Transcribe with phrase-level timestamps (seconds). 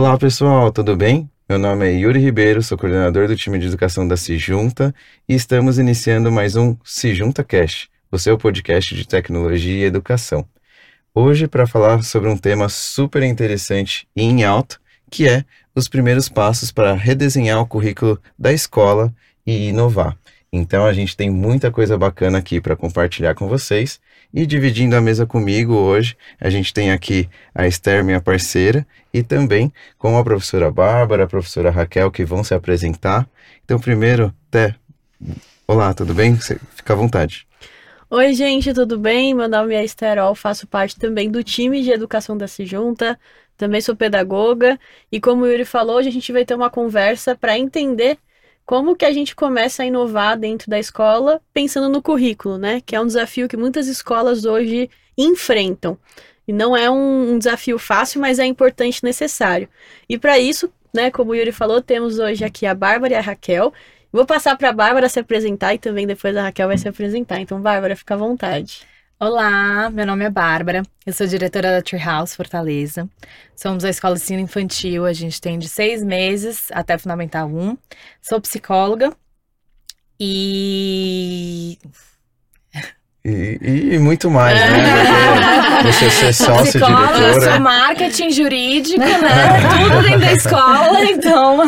[0.00, 1.30] Olá pessoal, tudo bem?
[1.46, 4.94] Meu nome é Yuri Ribeiro, sou coordenador do time de educação da Sijunta
[5.28, 10.48] e estamos iniciando mais um Sijunta Cast, o seu podcast de tecnologia e educação.
[11.14, 16.30] Hoje para falar sobre um tema super interessante e em alto, que é os primeiros
[16.30, 19.14] passos para redesenhar o currículo da escola
[19.46, 20.16] e inovar.
[20.52, 24.00] Então a gente tem muita coisa bacana aqui para compartilhar com vocês.
[24.34, 29.22] E dividindo a mesa comigo hoje, a gente tem aqui a Esther, minha parceira, e
[29.22, 33.28] também com a professora Bárbara, a professora Raquel, que vão se apresentar.
[33.64, 34.74] Então, primeiro, Té,
[35.66, 36.34] olá, tudo bem?
[36.34, 37.46] Você fica à vontade.
[38.08, 39.34] Oi, gente, tudo bem?
[39.34, 43.18] Meu nome é Esterol, faço parte também do time de educação da Sijunta,
[43.56, 44.78] também sou pedagoga,
[45.12, 48.18] e como o Yuri falou, hoje a gente vai ter uma conversa para entender
[48.70, 52.80] como que a gente começa a inovar dentro da escola pensando no currículo, né?
[52.80, 54.88] Que é um desafio que muitas escolas hoje
[55.18, 55.98] enfrentam.
[56.46, 59.68] E não é um, um desafio fácil, mas é importante e necessário.
[60.08, 63.20] E para isso, né, como o Yuri falou, temos hoje aqui a Bárbara e a
[63.20, 63.72] Raquel.
[64.12, 67.40] Vou passar para a Bárbara se apresentar e também depois a Raquel vai se apresentar.
[67.40, 68.86] Então, Bárbara, fica à vontade.
[69.22, 73.06] Olá, meu nome é Bárbara, eu sou diretora da Treehouse Fortaleza.
[73.54, 77.76] Somos a escola de ensino infantil, a gente tem de seis meses até Fundamental 1.
[78.22, 79.14] Sou psicóloga
[80.18, 81.76] e
[83.22, 85.82] e, e, muito mais, né?
[85.84, 87.40] você ser sócio diretora.
[87.40, 89.60] Sou marketing jurídico, né?
[89.78, 91.58] Tudo dentro da escola, então.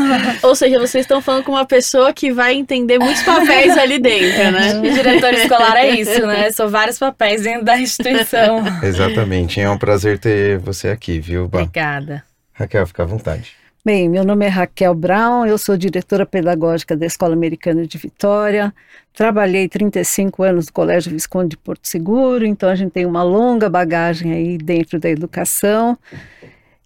[0.43, 4.51] Ou seja, vocês estão falando com uma pessoa que vai entender muitos papéis ali dentro,
[4.51, 4.81] né?
[4.83, 6.51] E diretor escolar é isso, né?
[6.51, 8.65] São vários papéis dentro da instituição.
[8.83, 9.61] Exatamente.
[9.61, 11.61] É um prazer ter você aqui, viu, Bá?
[11.61, 12.25] Obrigada.
[12.55, 13.62] Raquel, fica à vontade.
[13.85, 18.73] Bem, meu nome é Raquel Brown, eu sou diretora pedagógica da Escola Americana de Vitória.
[19.13, 23.69] Trabalhei 35 anos no Colégio Visconde de Porto Seguro, então a gente tem uma longa
[23.69, 25.99] bagagem aí dentro da educação.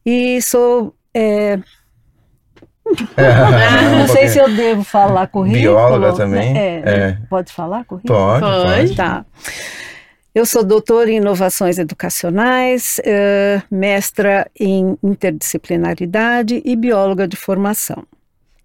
[0.07, 0.95] E sou.
[1.13, 1.59] É...
[3.15, 5.61] É, não sei se eu devo falar currículo.
[5.61, 6.57] Bióloga também?
[6.57, 7.19] É, é.
[7.29, 8.19] Pode falar currículo?
[8.19, 8.97] Pode, pode.
[8.97, 9.27] Tá.
[10.37, 18.05] Eu sou doutora em inovações educacionais, uh, mestra em interdisciplinaridade e bióloga de formação.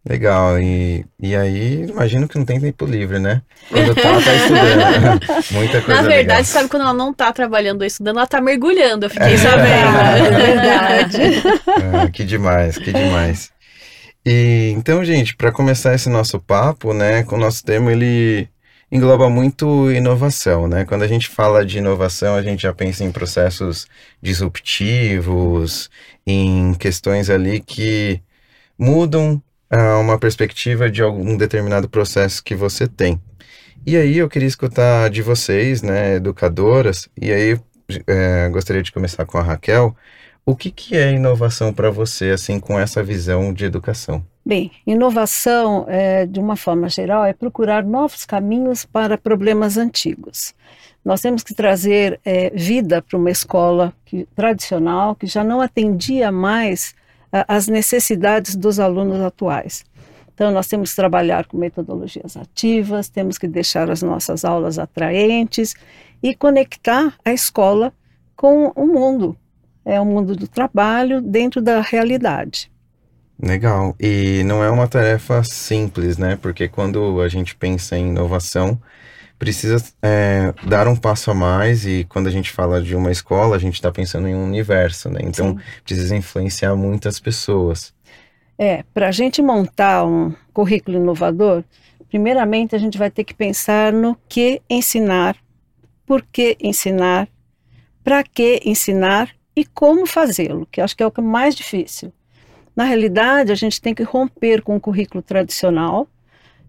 [0.05, 3.41] Legal, e, e aí imagino que não tem tempo livre, né?
[3.69, 5.21] Quando tá, tá estudando.
[5.53, 6.43] Muita coisa Na verdade, legal.
[6.43, 9.95] sabe quando ela não tá trabalhando ou estudando, ela tá mergulhando, eu fiquei é, sabendo.
[10.27, 11.21] É verdade.
[12.03, 13.49] É, que demais, que demais.
[14.25, 18.49] E então, gente, para começar esse nosso papo, né, com o nosso tema, ele
[18.91, 20.85] engloba muito inovação, né?
[20.85, 23.87] Quando a gente fala de inovação, a gente já pensa em processos
[24.21, 25.89] disruptivos,
[26.27, 28.21] em questões ali que
[28.77, 29.41] mudam
[29.71, 33.19] uh, uma perspectiva de algum determinado processo que você tem.
[33.85, 37.59] E aí eu queria escutar de vocês, né, educadoras, e aí
[38.07, 39.95] é, gostaria de começar com a Raquel.
[40.51, 44.21] O que, que é inovação para você, assim, com essa visão de educação?
[44.45, 50.53] Bem, inovação, é, de uma forma geral, é procurar novos caminhos para problemas antigos.
[51.05, 56.33] Nós temos que trazer é, vida para uma escola que, tradicional que já não atendia
[56.33, 56.93] mais
[57.31, 59.85] as necessidades dos alunos atuais.
[60.33, 65.75] Então, nós temos que trabalhar com metodologias ativas, temos que deixar as nossas aulas atraentes
[66.21, 67.93] e conectar a escola
[68.35, 69.37] com o mundo,
[69.85, 72.71] é o mundo do trabalho dentro da realidade.
[73.41, 73.95] Legal.
[73.99, 76.37] E não é uma tarefa simples, né?
[76.39, 78.79] Porque quando a gente pensa em inovação,
[79.39, 81.87] precisa é, dar um passo a mais.
[81.87, 85.09] E quando a gente fala de uma escola, a gente está pensando em um universo,
[85.09, 85.21] né?
[85.23, 85.59] Então, Sim.
[85.83, 87.91] precisa influenciar muitas pessoas.
[88.59, 91.63] É, para a gente montar um currículo inovador,
[92.07, 95.35] primeiramente a gente vai ter que pensar no que ensinar,
[96.05, 97.27] por que ensinar,
[98.03, 99.29] para que ensinar
[99.61, 102.11] e como fazê-lo, que acho que é o que é mais difícil.
[102.75, 106.07] Na realidade, a gente tem que romper com o currículo tradicional,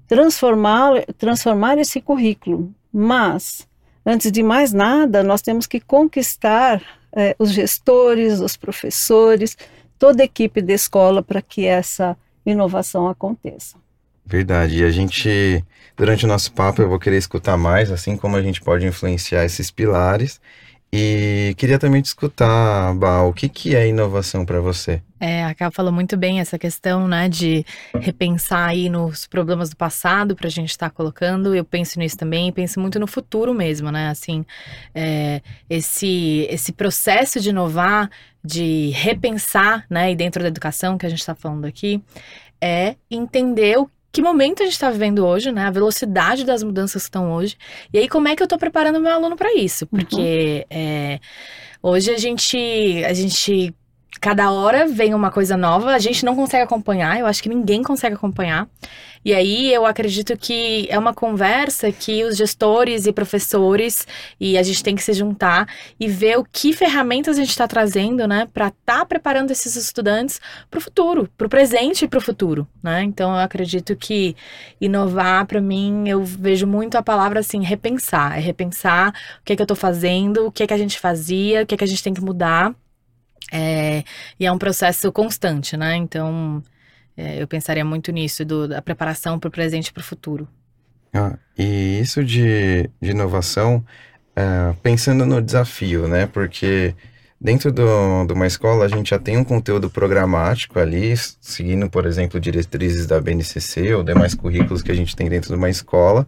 [0.06, 2.70] transformar, transformar esse currículo.
[2.92, 3.66] Mas,
[4.04, 6.83] antes de mais nada, nós temos que conquistar
[7.16, 9.56] eh, os gestores, os professores,
[9.98, 12.15] toda a equipe da escola para que essa
[12.45, 13.78] inovação aconteça.
[14.27, 14.83] Verdade.
[14.83, 15.65] E a gente,
[15.97, 19.47] durante o nosso papo, eu vou querer escutar mais, assim como a gente pode influenciar
[19.47, 20.38] esses pilares
[20.94, 25.00] e queria também te escutar, Bal, o que, que é inovação para você?
[25.18, 29.77] É, a Ká falou muito bem essa questão, né, de repensar aí nos problemas do
[29.77, 31.54] passado para a gente estar tá colocando.
[31.54, 34.09] Eu penso nisso também penso muito no futuro mesmo, né?
[34.09, 34.44] Assim,
[34.94, 35.41] é,
[35.71, 38.10] esse, esse processo de inovar,
[38.45, 42.03] de repensar, né, e dentro da educação que a gente está falando aqui,
[42.60, 45.64] é entender o que momento a gente está vivendo hoje, né?
[45.64, 47.56] A velocidade das mudanças que estão hoje.
[47.92, 49.86] E aí, como é que eu estou preparando meu aluno para isso?
[49.86, 50.78] Porque uhum.
[50.78, 51.20] é,
[51.82, 53.74] hoje a gente, a gente
[54.22, 57.83] cada hora vem uma coisa nova, a gente não consegue acompanhar, eu acho que ninguém
[57.83, 58.69] consegue acompanhar.
[59.24, 64.07] E aí eu acredito que é uma conversa que os gestores e professores
[64.39, 65.66] e a gente tem que se juntar
[65.98, 69.74] e ver o que ferramentas a gente está trazendo, né, para estar tá preparando esses
[69.74, 70.41] estudantes
[70.71, 73.03] para o futuro, para o presente e para o futuro, né?
[73.03, 74.36] Então eu acredito que
[74.80, 79.10] inovar para mim eu vejo muito a palavra assim repensar, é repensar
[79.41, 81.66] o que é que eu estou fazendo, o que é que a gente fazia, o
[81.66, 82.72] que é que a gente tem que mudar.
[83.50, 84.04] É,
[84.39, 85.97] e é um processo constante, né?
[85.97, 86.62] Então,
[87.16, 90.48] é, eu pensaria muito nisso, do, da preparação para o presente e para o futuro.
[91.12, 93.84] Ah, e isso de, de inovação,
[94.34, 96.27] é, pensando no desafio, né?
[96.27, 96.94] Porque
[97.39, 102.06] dentro do, de uma escola a gente já tem um conteúdo programático ali, seguindo, por
[102.06, 106.27] exemplo, diretrizes da BNCC ou demais currículos que a gente tem dentro de uma escola,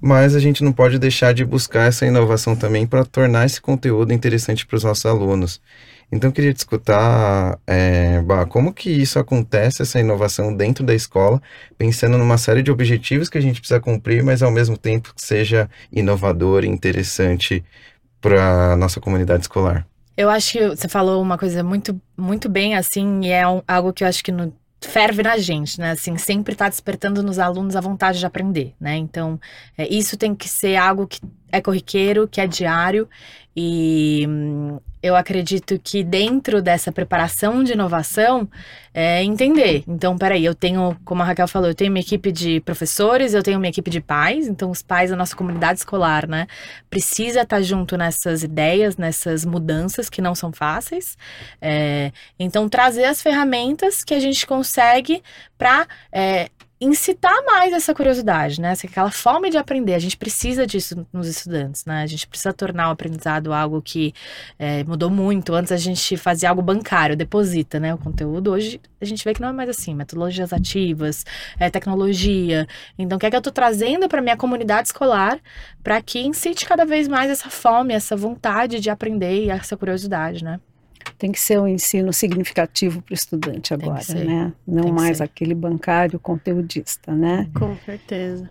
[0.00, 4.12] mas a gente não pode deixar de buscar essa inovação também para tornar esse conteúdo
[4.12, 5.60] interessante para os nossos alunos.
[6.12, 10.92] Então, eu queria te escutar, é, bah, como que isso acontece, essa inovação dentro da
[10.92, 11.40] escola,
[11.78, 15.22] pensando numa série de objetivos que a gente precisa cumprir, mas ao mesmo tempo que
[15.22, 17.64] seja inovador e interessante
[18.20, 19.86] para a nossa comunidade escolar.
[20.16, 24.02] Eu acho que você falou uma coisa muito, muito bem, assim, e é algo que
[24.02, 25.92] eu acho que no, ferve na gente, né?
[25.92, 28.96] Assim, sempre está despertando nos alunos a vontade de aprender, né?
[28.96, 29.38] Então,
[29.76, 31.20] é, isso tem que ser algo que
[31.52, 33.08] é corriqueiro, que é diário
[33.54, 38.48] e hum, eu acredito que dentro dessa preparação de inovação
[38.92, 39.82] é entender.
[39.86, 43.42] Então, peraí, eu tenho, como a Raquel falou, eu tenho uma equipe de professores, eu
[43.42, 46.46] tenho uma equipe de pais, então os pais da nossa comunidade escolar, né,
[46.90, 51.16] precisa estar junto nessas ideias, nessas mudanças que não são fáceis.
[51.60, 55.22] É, então, trazer as ferramentas que a gente consegue
[55.56, 56.50] para é,
[56.80, 58.72] incitar mais essa curiosidade, né?
[58.84, 59.94] Aquela fome de aprender.
[59.94, 62.02] A gente precisa disso nos estudantes, né?
[62.02, 64.14] A gente precisa tornar o aprendizado algo que
[64.58, 65.54] é, mudou muito.
[65.54, 67.92] Antes a gente fazia algo bancário, deposita, né?
[67.92, 68.50] O conteúdo.
[68.52, 69.94] Hoje a gente vê que não é mais assim.
[69.94, 71.24] Metodologias ativas,
[71.58, 72.66] é, tecnologia.
[72.98, 75.38] Então, o que é que eu estou trazendo para minha comunidade escolar
[75.82, 80.42] para que incite cada vez mais essa fome, essa vontade de aprender e essa curiosidade,
[80.42, 80.58] né?
[81.20, 84.52] Tem que ser um ensino significativo para o estudante agora, né?
[84.66, 87.46] Não mais aquele bancário conteudista, né?
[87.54, 88.48] Com certeza.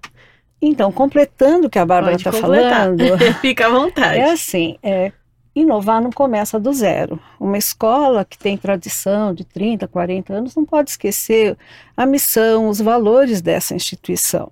[0.62, 3.04] Então, completando o que a Bárbara está falando,
[3.42, 4.19] fica à vontade.
[4.19, 5.12] É assim, é,
[5.56, 7.19] inovar não começa do zero.
[7.39, 11.57] Uma escola que tem tradição de 30, 40 anos não pode esquecer
[11.98, 14.51] a missão, os valores dessa instituição.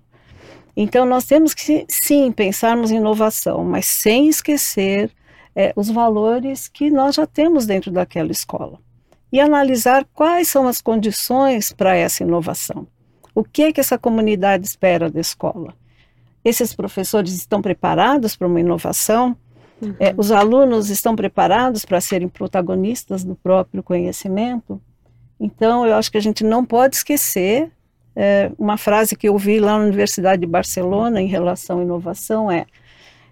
[0.75, 5.11] Então, nós temos que, sim, pensarmos em inovação, mas sem esquecer
[5.57, 8.77] é, os valores que nós já temos dentro daquela escola
[9.31, 12.86] e analisar quais são as condições para essa inovação.
[13.33, 15.74] O que é que essa comunidade espera da escola?
[16.45, 19.36] Esses professores estão preparados para uma inovação?
[19.81, 19.95] Uhum.
[20.00, 24.80] É, os alunos estão preparados para serem protagonistas do próprio conhecimento?
[25.39, 27.71] Então, eu acho que a gente não pode esquecer
[28.15, 32.51] é, uma frase que eu vi lá na Universidade de Barcelona em relação à inovação
[32.51, 32.68] é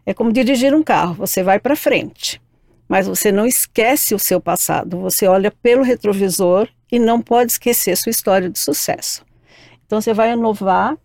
[0.05, 2.41] é como dirigir um carro, você vai para frente,
[2.87, 7.97] mas você não esquece o seu passado, você olha pelo retrovisor e não pode esquecer
[7.97, 9.25] sua história de sucesso.
[9.85, 10.97] Então você vai inovar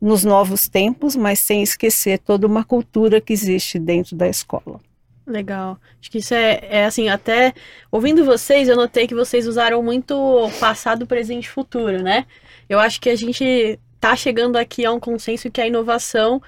[0.00, 4.80] nos novos tempos, mas sem esquecer toda uma cultura que existe dentro da escola.
[5.26, 5.78] Legal.
[6.00, 7.52] Acho que isso é, é assim, até
[7.90, 10.16] ouvindo vocês, eu notei que vocês usaram muito
[10.58, 12.24] passado, presente e futuro, né?
[12.68, 16.40] Eu acho que a gente tá chegando aqui a um consenso que a inovação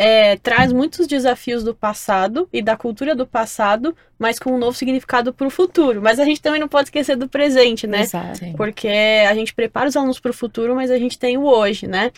[0.00, 4.78] é, traz muitos desafios do passado e da cultura do passado, mas com um novo
[4.78, 6.00] significado para o futuro.
[6.00, 8.02] Mas a gente também não pode esquecer do presente, né?
[8.02, 8.38] Exato.
[8.56, 11.88] Porque a gente prepara os alunos para o futuro, mas a gente tem o hoje,
[11.88, 12.12] né?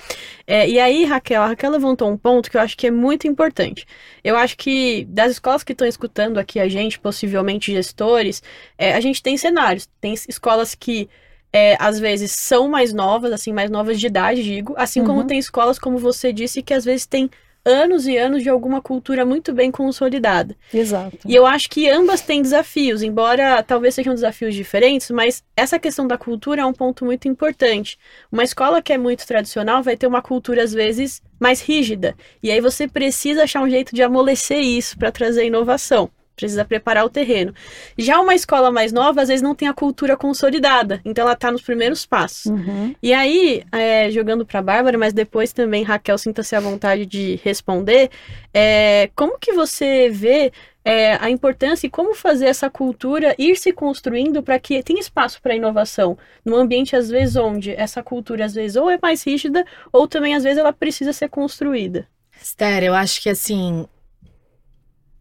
[0.46, 3.26] É, e aí, Raquel, a Raquel levantou um ponto que eu acho que é muito
[3.26, 3.86] importante.
[4.22, 8.42] Eu acho que das escolas que estão escutando aqui a gente, possivelmente gestores,
[8.76, 9.88] é, a gente tem cenários.
[9.98, 11.08] Tem escolas que
[11.50, 15.06] é, às vezes são mais novas, assim, mais novas de idade, digo, assim uhum.
[15.06, 17.30] como tem escolas, como você disse, que às vezes tem
[17.64, 20.56] anos e anos de alguma cultura muito bem consolidada.
[20.72, 21.18] Exato.
[21.26, 26.06] E eu acho que ambas têm desafios, embora talvez sejam desafios diferentes, mas essa questão
[26.06, 27.98] da cultura é um ponto muito importante.
[28.30, 32.50] Uma escola que é muito tradicional vai ter uma cultura às vezes mais rígida, e
[32.50, 36.10] aí você precisa achar um jeito de amolecer isso para trazer inovação
[36.40, 37.54] precisa preparar o terreno.
[37.96, 41.50] Já uma escola mais nova, às vezes não tem a cultura consolidada, então ela está
[41.50, 42.46] nos primeiros passos.
[42.46, 42.94] Uhum.
[43.02, 48.10] E aí, é, jogando para Bárbara, mas depois também, Raquel, sinta-se à vontade de responder,
[48.52, 50.52] é, como que você vê
[50.84, 55.40] é, a importância e como fazer essa cultura ir se construindo para que tenha espaço
[55.42, 59.64] para inovação num ambiente às vezes onde essa cultura às vezes ou é mais rígida
[59.92, 62.08] ou também às vezes ela precisa ser construída.
[62.40, 63.86] Esther, eu acho que assim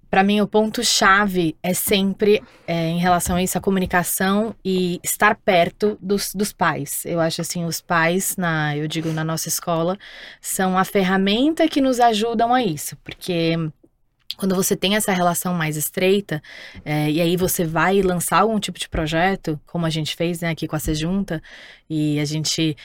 [0.10, 5.36] para mim, o ponto-chave é sempre, é, em relação a isso, a comunicação e estar
[5.36, 7.04] perto dos, dos pais.
[7.06, 9.98] Eu acho assim, os pais, na, eu digo, na nossa escola,
[10.42, 12.98] são a ferramenta que nos ajudam a isso.
[13.04, 13.56] Porque
[14.36, 16.42] quando você tem essa relação mais estreita,
[16.84, 20.50] é, e aí você vai lançar algum tipo de projeto, como a gente fez né,
[20.50, 21.42] aqui com a Sejunta,
[21.89, 22.75] e a gente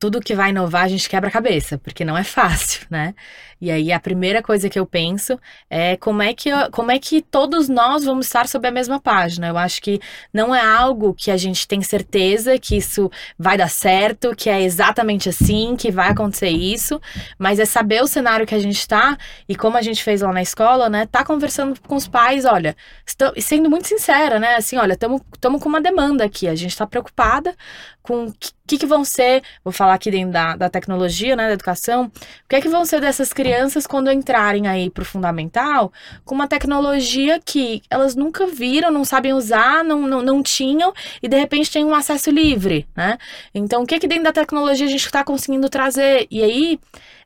[0.00, 3.14] tudo que vai inovar a gente quebra a cabeça, porque não é fácil, né?
[3.60, 5.38] E aí a primeira coisa que eu penso
[5.68, 9.48] é como é que, como é que todos nós vamos estar sob a mesma página.
[9.48, 10.00] Eu acho que
[10.32, 14.62] não é algo que a gente tem certeza que isso vai dar certo, que é
[14.62, 16.98] exatamente assim, que vai acontecer isso,
[17.38, 20.32] mas é saber o cenário que a gente está e como a gente fez lá
[20.32, 21.04] na escola, né?
[21.04, 22.74] Tá conversando com os pais, olha,
[23.06, 24.54] estou, sendo muito sincera, né?
[24.54, 27.54] Assim, olha, estamos com uma demanda aqui, a gente está preocupada
[28.02, 28.32] com
[28.70, 32.48] que, que vão ser, vou falar aqui dentro da, da tecnologia, né, da educação, o
[32.48, 35.92] que é que vão ser dessas crianças quando entrarem aí para o fundamental
[36.24, 41.28] com uma tecnologia que elas nunca viram, não sabem usar, não, não, não tinham e
[41.28, 43.18] de repente tem um acesso livre, né?
[43.52, 46.28] Então, o que é que dentro da tecnologia a gente está conseguindo trazer?
[46.30, 46.78] E aí,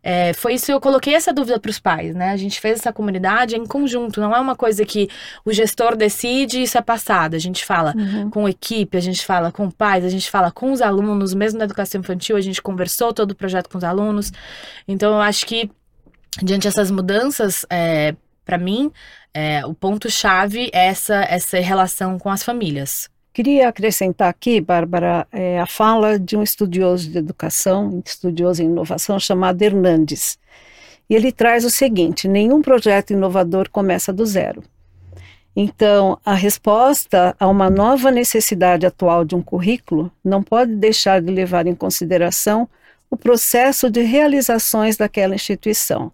[0.07, 2.31] é, foi isso, eu coloquei essa dúvida para os pais, né?
[2.31, 5.09] A gente fez essa comunidade em conjunto, não é uma coisa que
[5.47, 7.35] o gestor decide e isso é passado.
[7.35, 8.29] A gente fala uhum.
[8.29, 11.65] com equipe, a gente fala com pais, a gente fala com os alunos, mesmo na
[11.65, 14.31] educação infantil, a gente conversou todo o projeto com os alunos.
[14.87, 15.71] Então, eu acho que,
[16.43, 18.93] diante dessas mudanças, é, para mim,
[19.33, 23.09] é, o ponto-chave é essa, essa relação com as famílias.
[23.35, 29.19] Queria acrescentar aqui, Bárbara, é, a fala de um estudioso de educação, estudioso em inovação,
[29.19, 30.39] chamado Hernandes.
[31.11, 34.63] E ele traz o seguinte: nenhum projeto inovador começa do zero.
[35.57, 41.33] Então, a resposta a uma nova necessidade atual de um currículo não pode deixar de
[41.33, 42.69] levar em consideração
[43.11, 46.13] o processo de realizações daquela instituição.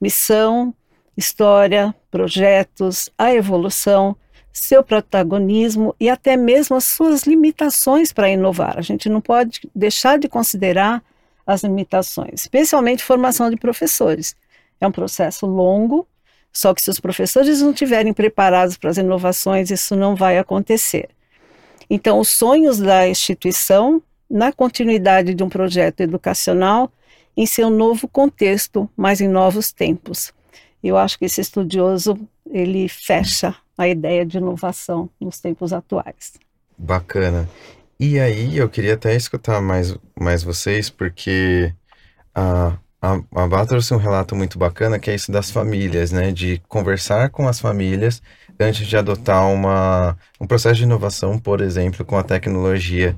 [0.00, 0.74] Missão,
[1.14, 4.16] história, projetos, a evolução
[4.58, 8.78] seu protagonismo e até mesmo as suas limitações para inovar.
[8.78, 11.02] A gente não pode deixar de considerar
[11.46, 14.34] as limitações, especialmente formação de professores.
[14.80, 16.08] É um processo longo,
[16.50, 21.10] só que se os professores não estiverem preparados para as inovações, isso não vai acontecer.
[21.90, 26.90] Então, os sonhos da instituição, na continuidade de um projeto educacional,
[27.36, 30.32] em seu novo contexto, mas em novos tempos.
[30.82, 32.18] Eu acho que esse estudioso
[32.50, 36.34] ele fecha a ideia de inovação nos tempos atuais.
[36.78, 37.48] Bacana.
[37.98, 41.72] E aí, eu queria até escutar mais, mais vocês, porque
[42.34, 46.30] a, a, a Bá trouxe um relato muito bacana, que é isso das famílias, né?
[46.30, 48.22] De conversar com as famílias
[48.60, 53.16] antes de adotar uma, um processo de inovação, por exemplo, com a tecnologia.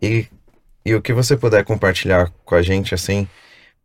[0.00, 0.26] E,
[0.84, 3.28] e o que você puder compartilhar com a gente, assim,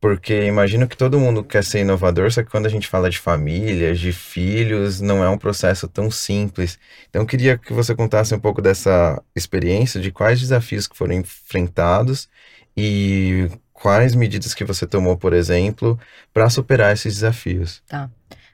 [0.01, 3.19] porque imagino que todo mundo quer ser inovador, só que quando a gente fala de
[3.19, 6.79] famílias, de filhos, não é um processo tão simples.
[7.07, 11.13] Então, eu queria que você contasse um pouco dessa experiência, de quais desafios que foram
[11.13, 12.27] enfrentados
[12.75, 15.99] e quais medidas que você tomou, por exemplo,
[16.33, 17.83] para superar esses desafios.
[17.87, 18.09] Tá.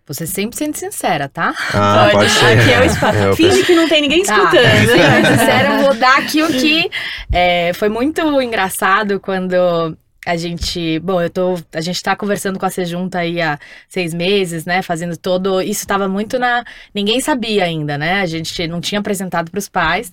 [0.06, 1.54] Você sempre sendo sincera, tá?
[1.74, 2.60] Ah, pode, pode ser.
[2.60, 3.18] Aqui é o espaço.
[3.20, 4.36] É, Finge que não tem ninguém tá.
[4.36, 4.68] escutando.
[4.98, 5.38] Tá.
[5.38, 6.89] sincera, eu vou dar aqui o que
[7.32, 12.65] é, foi muito engraçado quando a gente, bom, eu tô, a gente tá conversando com
[12.65, 13.57] a Sejunta aí há
[13.88, 18.67] seis meses, né, fazendo todo, isso estava muito na, ninguém sabia ainda, né, a gente
[18.67, 20.12] não tinha apresentado para os pais,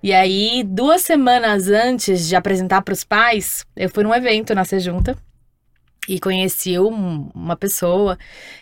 [0.00, 4.64] e aí, duas semanas antes de apresentar para os pais, eu fui num evento na
[4.64, 5.18] Sejunta,
[6.08, 8.16] e conheci um, uma pessoa,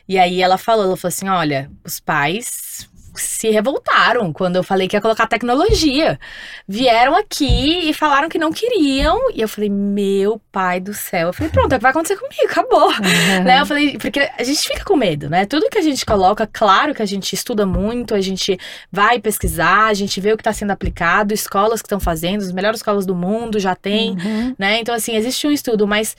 [0.09, 2.89] e aí ela falou, ela falou assim, olha, os pais
[3.21, 6.19] se revoltaram quando eu falei que ia colocar tecnologia.
[6.67, 9.31] Vieram aqui e falaram que não queriam.
[9.35, 11.29] E eu falei, meu pai do céu.
[11.29, 12.89] Eu falei, pronto, é o que vai acontecer comigo, acabou.
[12.89, 13.45] Uhum.
[13.45, 13.61] Né?
[13.61, 15.45] Eu falei, porque a gente fica com medo, né?
[15.47, 18.59] Tudo que a gente coloca, claro que a gente estuda muito, a gente
[18.91, 22.53] vai pesquisar, a gente vê o que está sendo aplicado, escolas que estão fazendo, as
[22.53, 24.55] melhores escolas do mundo já tem, uhum.
[24.59, 24.81] né?
[24.81, 26.17] Então, assim, existe um estudo, mas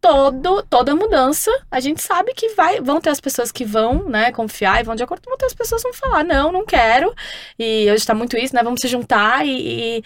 [0.00, 4.32] todo, toda mudança, a gente sabe que vai, vão ter as pessoas que vão, né,
[4.32, 7.14] confiar e vão de acordo, vão ter as pessoas que vão falar, não, não quero,
[7.58, 10.04] e hoje tá muito isso, né, vamos se juntar, e, e,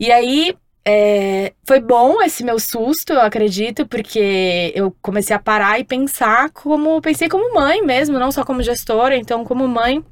[0.00, 5.78] e aí, é, foi bom esse meu susto, eu acredito, porque eu comecei a parar
[5.78, 10.04] e pensar como, pensei como mãe mesmo, não só como gestora, então como mãe, o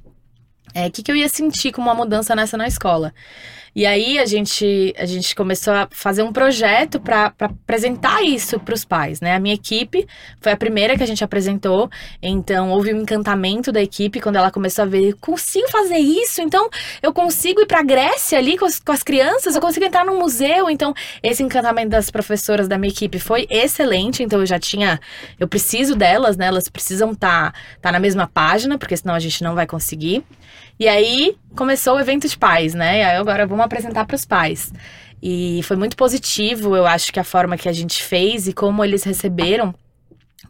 [0.75, 3.12] é, que, que eu ia sentir com uma mudança nessa na escola?
[3.74, 8.74] E aí a gente, a gente começou a fazer um projeto para apresentar isso para
[8.74, 9.34] os pais, né?
[9.34, 10.06] A minha equipe
[10.40, 11.88] foi a primeira que a gente apresentou,
[12.22, 16.68] então houve um encantamento da equipe quando ela começou a ver, consigo fazer isso, então
[17.02, 20.04] eu consigo ir para a Grécia ali com as, com as crianças, eu consigo entrar
[20.04, 24.58] num museu, então esse encantamento das professoras da minha equipe foi excelente, então eu já
[24.58, 25.00] tinha,
[25.38, 26.46] eu preciso delas, né?
[26.46, 30.24] Elas precisam estar tá, tá na mesma página, porque senão a gente não vai conseguir.
[30.80, 33.00] E aí começou o evento de pais, né?
[33.00, 34.72] E aí agora vamos apresentar para os pais.
[35.22, 38.82] E foi muito positivo, eu acho que a forma que a gente fez e como
[38.82, 39.75] eles receberam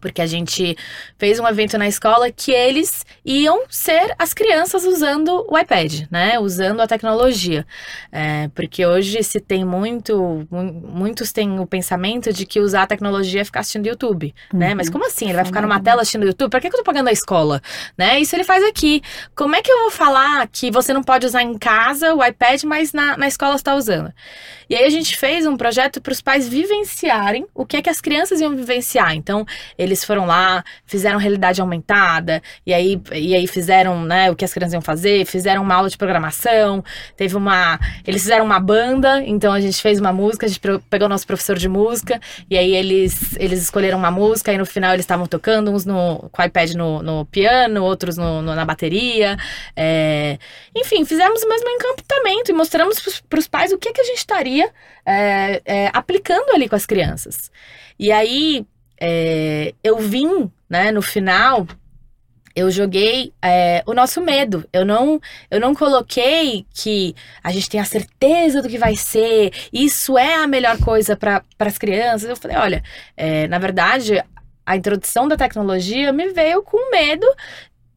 [0.01, 0.77] porque a gente
[1.19, 6.39] fez um evento na escola que eles iam ser as crianças usando o iPad, né?
[6.39, 7.67] Usando a tecnologia.
[8.11, 10.47] É, porque hoje se tem muito.
[10.51, 14.59] Muitos têm o pensamento de que usar a tecnologia é ficar assistindo YouTube, uhum.
[14.59, 14.75] né?
[14.75, 15.27] Mas como assim?
[15.27, 16.51] Ele vai ficar numa tela assistindo YouTube?
[16.51, 17.61] Pra que, que eu tô pagando a escola?
[17.97, 18.21] Né?
[18.21, 19.03] Isso ele faz aqui.
[19.35, 22.63] Como é que eu vou falar que você não pode usar em casa o iPad,
[22.65, 24.13] mas na, na escola está usando?
[24.71, 27.91] E aí a gente fez um projeto para os pais vivenciarem o que é que
[27.91, 29.17] as crianças iam vivenciar.
[29.17, 29.45] Então,
[29.77, 34.55] eles foram lá, fizeram realidade aumentada, e aí, e aí fizeram né, o que as
[34.55, 36.85] crianças iam fazer, fizeram uma aula de programação,
[37.17, 37.81] teve uma.
[38.07, 41.59] Eles fizeram uma banda, então a gente fez uma música, a gente pegou nosso professor
[41.59, 45.73] de música, e aí eles, eles escolheram uma música, e no final eles estavam tocando,
[45.73, 49.37] uns no, com o iPad no, no piano, outros no, no na bateria.
[49.75, 50.39] É...
[50.77, 54.19] Enfim, fizemos o mesmo encantamento e mostramos para os pais o que, que a gente
[54.19, 54.60] estaria
[55.05, 57.51] é, é, aplicando ali com as crianças.
[57.99, 58.67] E aí
[59.01, 61.67] é, eu vim, né, no final,
[62.55, 64.67] eu joguei é, o nosso medo.
[64.73, 69.53] Eu não, eu não coloquei que a gente tem a certeza do que vai ser,
[69.73, 72.29] isso é a melhor coisa para as crianças.
[72.29, 72.83] Eu falei, olha,
[73.17, 74.23] é, na verdade,
[74.67, 77.27] a introdução da tecnologia me veio com medo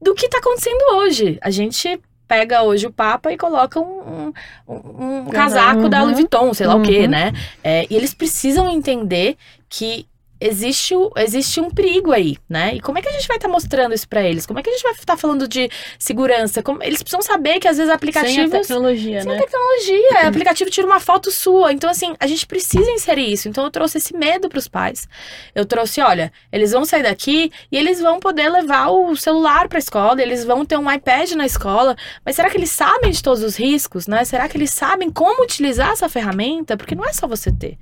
[0.01, 1.37] do que está acontecendo hoje.
[1.41, 1.99] A gente
[2.33, 4.33] pega hoje o Papa e coloca um,
[4.67, 5.89] um, um casaco uhum.
[5.89, 6.81] da Louis Vuitton, sei lá uhum.
[6.81, 7.31] o quê, né?
[7.63, 9.37] É, e eles precisam entender
[9.69, 10.07] que
[10.43, 12.75] existe, existe um perigo aí, né?
[12.75, 14.45] E como é que a gente vai estar tá mostrando isso para eles?
[14.45, 16.61] Como é que a gente vai estar tá falando de segurança?
[16.61, 18.51] Como, eles precisam saber que às vezes aplicativos...
[18.51, 19.37] Sem a tecnologia, sem né?
[19.37, 20.25] Sem tecnologia.
[20.25, 21.71] O aplicativo tira uma foto sua.
[21.71, 23.47] Então, assim, a gente precisa inserir isso.
[23.47, 25.07] Então, eu trouxe esse medo para os pais.
[25.55, 29.77] Eu trouxe, olha, eles vão sair daqui e eles vão poder levar o celular para
[29.77, 31.95] a escola, eles vão ter um iPad na escola.
[32.25, 34.25] Mas será que eles sabem de todos os riscos, né?
[34.25, 36.75] Será que eles sabem como utilizar essa ferramenta?
[36.75, 37.77] Porque não é só você ter,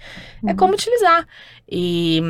[0.45, 1.27] é como utilizar.
[1.71, 2.21] E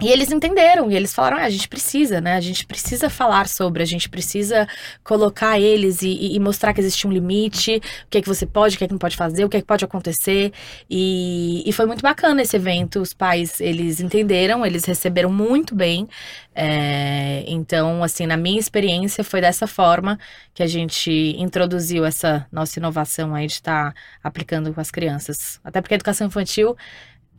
[0.00, 2.34] e eles entenderam, e eles falaram: ah, a gente precisa, né?
[2.34, 4.66] A gente precisa falar sobre, a gente precisa
[5.04, 8.74] colocar eles e, e, mostrar que existe um limite, o que é que você pode,
[8.74, 10.50] o que é que não pode fazer, o que é que pode acontecer.
[10.88, 13.00] E, e foi muito bacana esse evento.
[13.00, 16.08] Os pais, eles entenderam, eles receberam muito bem.
[16.54, 20.18] É, então, assim, na minha experiência, foi dessa forma
[20.54, 25.60] que a gente introduziu essa nossa inovação aí de estar tá aplicando com as crianças.
[25.62, 26.76] Até porque a educação infantil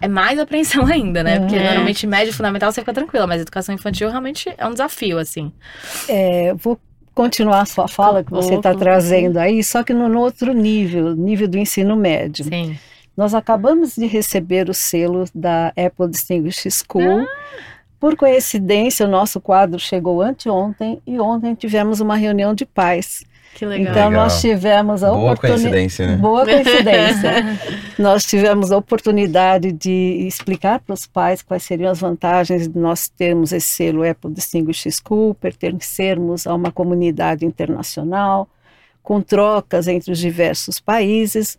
[0.02, 1.40] é mais apreensão ainda, né?
[1.40, 1.64] Porque é.
[1.64, 5.52] normalmente médio fundamental você fica tranquila, mas educação infantil realmente é um desafio, assim.
[6.08, 6.80] É, vou
[7.14, 11.16] continuar a sua fala que você está trazendo aí, só que no, no, outro nível,
[11.16, 12.46] nível do ensino médio.
[12.46, 12.78] Sim.
[13.16, 17.20] Nós acabamos de receber o selo da Apple Distinguished School.
[17.20, 17.28] Ah.
[18.00, 23.24] Por coincidência, o nosso quadro chegou anteontem e ontem tivemos uma reunião de pais
[23.54, 23.92] que legal.
[23.92, 24.24] Então legal.
[24.24, 26.16] nós tivemos a Boa coincidência, né?
[26.18, 27.60] Boa coincidência.
[28.00, 33.08] nós tivemos a oportunidade de explicar para os pais quais seriam as vantagens de nós
[33.08, 38.48] termos esse selo Apple Distinguished School, pertencermos a uma comunidade internacional,
[39.02, 41.58] com trocas entre os diversos países.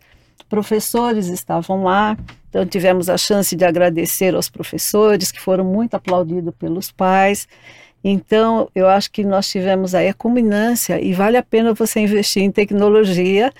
[0.49, 2.17] Professores estavam lá,
[2.49, 7.47] então tivemos a chance de agradecer aos professores, que foram muito aplaudidos pelos pais.
[8.07, 12.43] Então, eu acho que nós tivemos aí a culminância e vale a pena você investir
[12.43, 13.51] em tecnologia,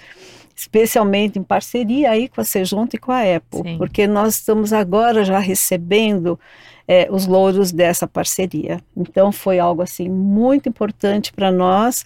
[0.55, 3.77] especialmente em parceria aí com a Sejunta e com a Apple, Sim.
[3.79, 6.39] porque nós estamos agora já recebendo
[6.87, 8.79] é, os louros dessa parceria.
[8.95, 12.05] Então, foi algo assim muito importante para nós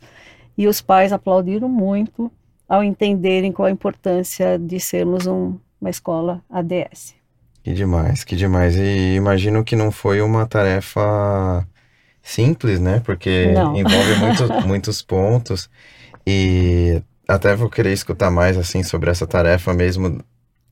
[0.57, 2.31] e os pais aplaudiram muito
[2.69, 7.15] ao entenderem qual a importância de sermos um, uma escola ADS.
[7.61, 8.77] Que demais, que demais.
[8.77, 11.67] E imagino que não foi uma tarefa
[12.29, 13.01] simples, né?
[13.03, 13.75] Porque Não.
[13.75, 15.69] envolve muito, muitos pontos.
[16.25, 20.23] E até vou querer escutar mais assim sobre essa tarefa mesmo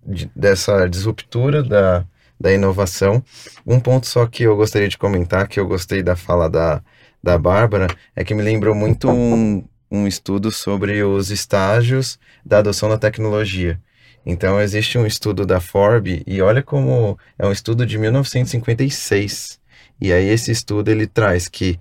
[0.05, 2.05] de, dessa disruptura da,
[2.39, 3.23] da inovação.
[3.65, 6.81] Um ponto só que eu gostaria de comentar, que eu gostei da fala da,
[7.21, 12.87] da Bárbara, é que me lembrou muito um, um estudo sobre os estágios da adoção
[12.89, 13.79] da tecnologia.
[14.25, 19.57] Então, existe um estudo da Forbes, e olha como é um estudo de 1956.
[19.99, 21.79] E aí esse estudo ele traz que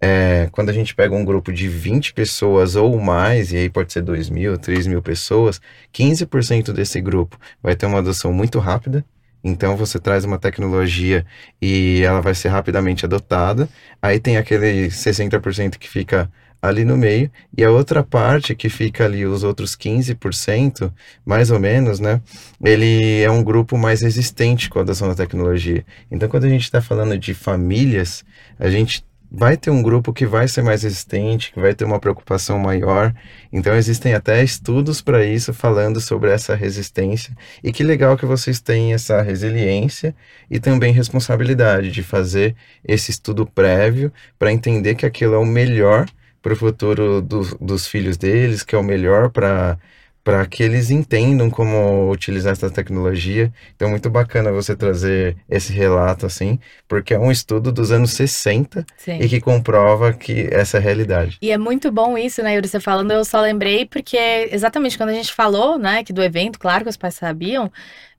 [0.00, 3.92] é, quando a gente pega um grupo de 20 pessoas ou mais, e aí pode
[3.92, 5.60] ser 2 mil, 3 mil pessoas,
[5.92, 9.04] 15% desse grupo vai ter uma adoção muito rápida.
[9.42, 11.24] Então você traz uma tecnologia
[11.60, 13.68] e ela vai ser rapidamente adotada.
[14.02, 19.04] Aí tem aquele 60% que fica ali no meio, e a outra parte que fica
[19.04, 20.92] ali, os outros 15%,
[21.24, 22.20] mais ou menos, né?
[22.64, 25.84] Ele é um grupo mais resistente com a adoção da tecnologia.
[26.10, 28.24] Então, quando a gente está falando de famílias,
[28.58, 32.00] a gente vai ter um grupo que vai ser mais resistente, que vai ter uma
[32.00, 33.14] preocupação maior.
[33.52, 37.36] Então existem até estudos para isso falando sobre essa resistência.
[37.62, 40.14] E que legal que vocês têm essa resiliência
[40.50, 46.06] e também responsabilidade de fazer esse estudo prévio para entender que aquilo é o melhor
[46.48, 49.78] para o futuro do, dos filhos deles, que é o melhor para
[50.24, 53.50] para que eles entendam como utilizar essa tecnologia.
[53.74, 58.84] Então, muito bacana você trazer esse relato assim, porque é um estudo dos anos 60
[58.98, 59.20] Sim.
[59.20, 61.38] e que comprova que essa é a realidade.
[61.40, 62.68] E é muito bom isso, né, Yuri?
[62.68, 64.18] Você falando, eu só lembrei porque
[64.52, 67.72] exatamente quando a gente falou, né, que do evento, claro que os pais sabiam,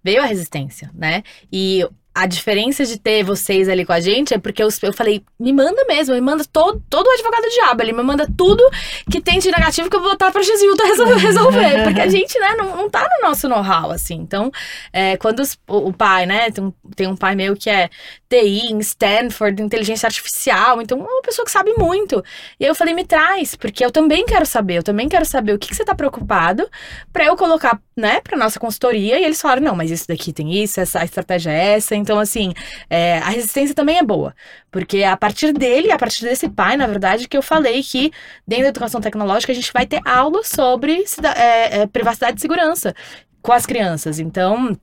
[0.04, 1.22] veio a resistência, né?
[1.54, 1.86] E
[2.20, 5.54] a diferença de ter vocês ali com a gente é porque eu, eu falei, me
[5.54, 8.62] manda mesmo, me manda todo, todo o advogado do diabo, ele me manda tudo
[9.10, 10.84] que tem de negativo que eu vou botar pra Gesilda
[11.18, 14.16] resolver, porque a gente, né, não, não tá no nosso know-how, assim.
[14.16, 14.52] Então,
[14.92, 17.90] é, quando os, o, o, pai, né, tem um, tem um pai meu que é
[18.28, 22.22] TI em Stanford, inteligência artificial, então é uma pessoa que sabe muito.
[22.60, 25.54] E aí eu falei, me traz, porque eu também quero saber, eu também quero saber
[25.54, 26.70] o que, que você tá preocupado
[27.14, 29.20] pra eu colocar, né, pra nossa consultoria.
[29.20, 32.54] E eles falaram, não, mas isso daqui tem isso, essa estratégia é essa, então, assim,
[32.90, 34.34] é, a resistência também é boa.
[34.72, 38.12] Porque a partir dele, a partir desse pai, na verdade, que eu falei que
[38.48, 41.04] dentro da educação tecnológica a gente vai ter aula sobre
[41.36, 42.96] é, é, privacidade e segurança
[43.42, 44.20] com as crianças.
[44.20, 44.78] Então,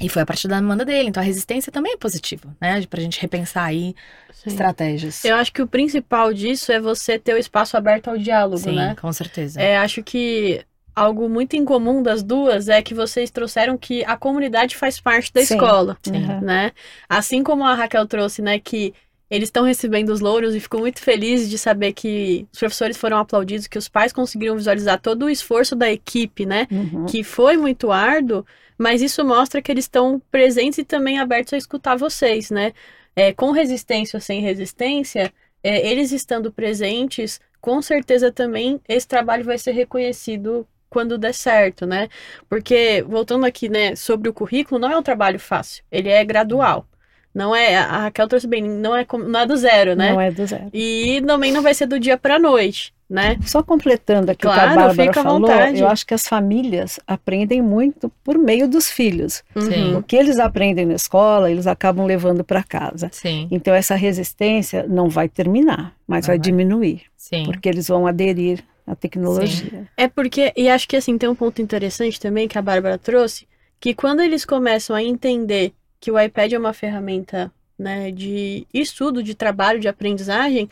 [0.00, 1.08] e foi a partir da demanda dele.
[1.08, 2.84] Então a resistência também é positiva, né?
[2.86, 3.94] Pra gente repensar aí
[4.32, 4.50] Sim.
[4.50, 5.24] estratégias.
[5.24, 8.76] Eu acho que o principal disso é você ter o espaço aberto ao diálogo, Sim,
[8.76, 8.96] né?
[9.00, 9.60] com certeza.
[9.60, 10.64] É, acho que
[10.96, 15.44] algo muito incomum das duas é que vocês trouxeram que a comunidade faz parte da
[15.44, 15.54] Sim.
[15.54, 16.26] escola, Sim.
[16.42, 16.72] né?
[17.06, 18.94] Assim como a Raquel trouxe, né, que
[19.30, 23.18] eles estão recebendo os louros e fico muito feliz de saber que os professores foram
[23.18, 26.66] aplaudidos, que os pais conseguiram visualizar todo o esforço da equipe, né?
[26.70, 27.06] Uhum.
[27.06, 28.46] Que foi muito árduo,
[28.78, 32.72] mas isso mostra que eles estão presentes e também abertos a escutar vocês, né?
[33.16, 35.32] É, com resistência ou sem resistência,
[35.62, 40.64] é, eles estando presentes, com certeza também esse trabalho vai ser reconhecido
[40.96, 42.08] quando der certo, né?
[42.48, 46.86] Porque, voltando aqui, né, sobre o currículo, não é um trabalho fácil, ele é gradual.
[47.34, 50.10] Não é, a Raquel trouxe bem, não é, não é do zero, né?
[50.10, 50.70] Não é do zero.
[50.72, 53.36] E também não vai ser do dia para noite, né?
[53.42, 55.80] Só completando aqui claro, o que a Bárbara falou, vontade.
[55.80, 59.44] eu acho que as famílias aprendem muito por meio dos filhos.
[59.54, 59.96] Sim.
[59.96, 63.10] O que eles aprendem na escola, eles acabam levando para casa.
[63.12, 63.48] Sim.
[63.50, 67.02] Então essa resistência não vai terminar, mas vai, vai diminuir.
[67.18, 67.44] Sim.
[67.44, 69.70] Porque eles vão aderir a tecnologia.
[69.70, 69.86] Sim.
[69.96, 73.48] É porque, e acho que assim, tem um ponto interessante também que a Bárbara trouxe,
[73.80, 79.22] que quando eles começam a entender que o iPad é uma ferramenta né, de estudo,
[79.22, 80.68] de trabalho, de aprendizagem,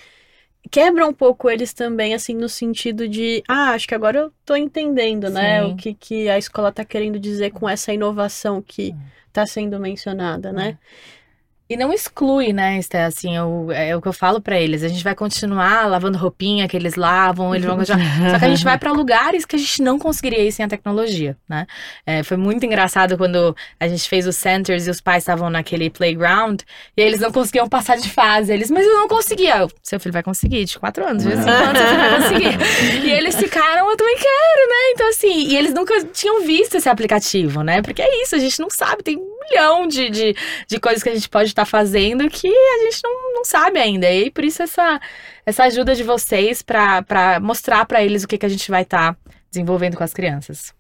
[0.71, 4.57] quebra um pouco eles também, assim, no sentido de, ah, acho que agora eu tô
[4.57, 5.73] entendendo, né, Sim.
[5.73, 8.95] o que, que a escola tá querendo dizer com essa inovação que
[9.29, 10.79] está sendo mencionada, né?
[10.81, 11.24] É.
[11.67, 14.83] E não exclui, né, Esté, assim, eu, é o que eu falo para eles.
[14.83, 18.05] A gente vai continuar lavando roupinha que eles lavam, eles vão continuar.
[18.31, 20.69] Só que a gente vai para lugares que a gente não conseguiria ir sem a
[20.69, 21.67] tecnologia, né?
[22.05, 25.89] É, foi muito engraçado quando a gente fez os centers e os pais estavam naquele
[25.89, 26.61] playground
[26.95, 28.53] e eles não conseguiam passar de fase.
[28.53, 29.57] Eles, mas eu não conseguia.
[29.57, 33.07] Eu, seu filho vai conseguir, de quatro anos, de cinco anos, seu filho vai conseguir.
[33.07, 34.91] e eles ficaram, eu também quero, né?
[34.93, 37.81] Então, assim, e eles nunca tinham visto esse aplicativo, né?
[37.81, 41.15] Porque é isso, a gente não sabe, tem milhão de, de, de coisas que a
[41.15, 44.11] gente pode está fazendo que a gente não, não sabe ainda.
[44.11, 45.01] E por isso essa,
[45.45, 49.15] essa ajuda de vocês para mostrar para eles o que, que a gente vai estar
[49.15, 50.75] tá desenvolvendo com as crianças.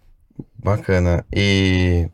[0.56, 1.24] Bacana.
[1.34, 2.08] E,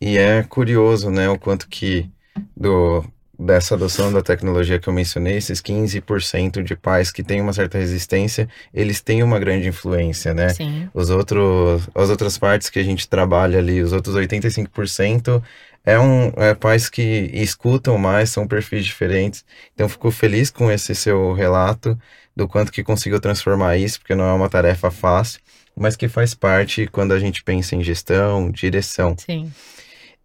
[0.00, 2.08] e é curioso, né, o quanto que
[2.56, 3.04] do,
[3.38, 7.78] dessa adoção da tecnologia que eu mencionei, esses 15% de pais que têm uma certa
[7.78, 10.48] resistência, eles têm uma grande influência, né?
[10.48, 10.88] Sim.
[10.92, 15.40] Os outros, as outras partes que a gente trabalha ali, os outros 85%,
[15.84, 19.44] é um é, pais que escutam mais, são perfis diferentes.
[19.74, 21.98] Então fico feliz com esse seu relato
[22.36, 25.40] do quanto que conseguiu transformar isso, porque não é uma tarefa fácil,
[25.76, 29.16] mas que faz parte quando a gente pensa em gestão, direção.
[29.18, 29.50] Sim.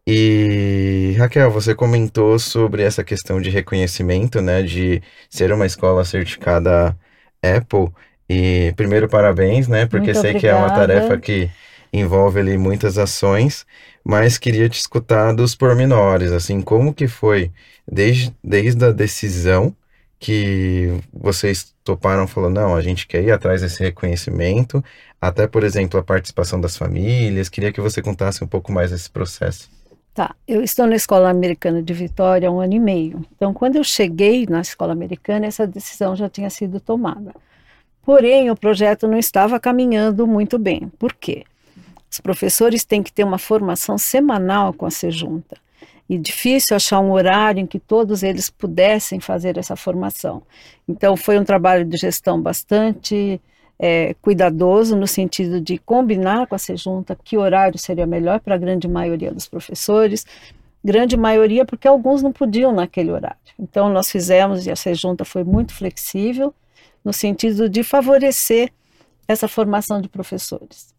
[0.06, 6.96] E Raquel, você comentou sobre essa questão de reconhecimento, né, de ser uma escola certificada
[7.42, 7.90] Apple.
[8.30, 10.40] E primeiro parabéns, né, porque Muito sei obrigada.
[10.40, 11.50] que é uma tarefa que
[11.94, 13.66] envolve ali muitas ações
[14.04, 17.52] mas queria te escutar dos pormenores, assim, como que foi
[17.90, 19.74] desde, desde a decisão
[20.20, 24.84] que vocês toparam, falou, não, a gente quer ir atrás desse reconhecimento,
[25.22, 27.50] até, por exemplo, a participação das famílias.
[27.50, 29.70] Queria que você contasse um pouco mais desse processo.
[30.14, 33.26] Tá, eu estou na Escola Americana de Vitória há um ano e meio.
[33.36, 37.34] Então, quando eu cheguei na Escola Americana, essa decisão já tinha sido tomada.
[38.04, 40.92] Porém, o projeto não estava caminhando muito bem.
[41.00, 41.46] Por quê?
[42.14, 45.58] Os professores têm que ter uma formação semanal com a Sejunta.
[46.08, 50.44] E difícil achar um horário em que todos eles pudessem fazer essa formação.
[50.88, 53.42] Então, foi um trabalho de gestão bastante
[53.80, 58.60] é, cuidadoso, no sentido de combinar com a Sejunta que horário seria melhor para a
[58.60, 60.24] grande maioria dos professores.
[60.86, 63.40] Grande maioria, porque alguns não podiam naquele horário.
[63.58, 66.54] Então, nós fizemos, e a Sejunta foi muito flexível,
[67.04, 68.72] no sentido de favorecer
[69.28, 70.93] essa formação de professores.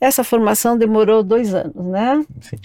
[0.00, 2.24] Essa formação demorou dois anos, né?
[2.40, 2.56] Sim.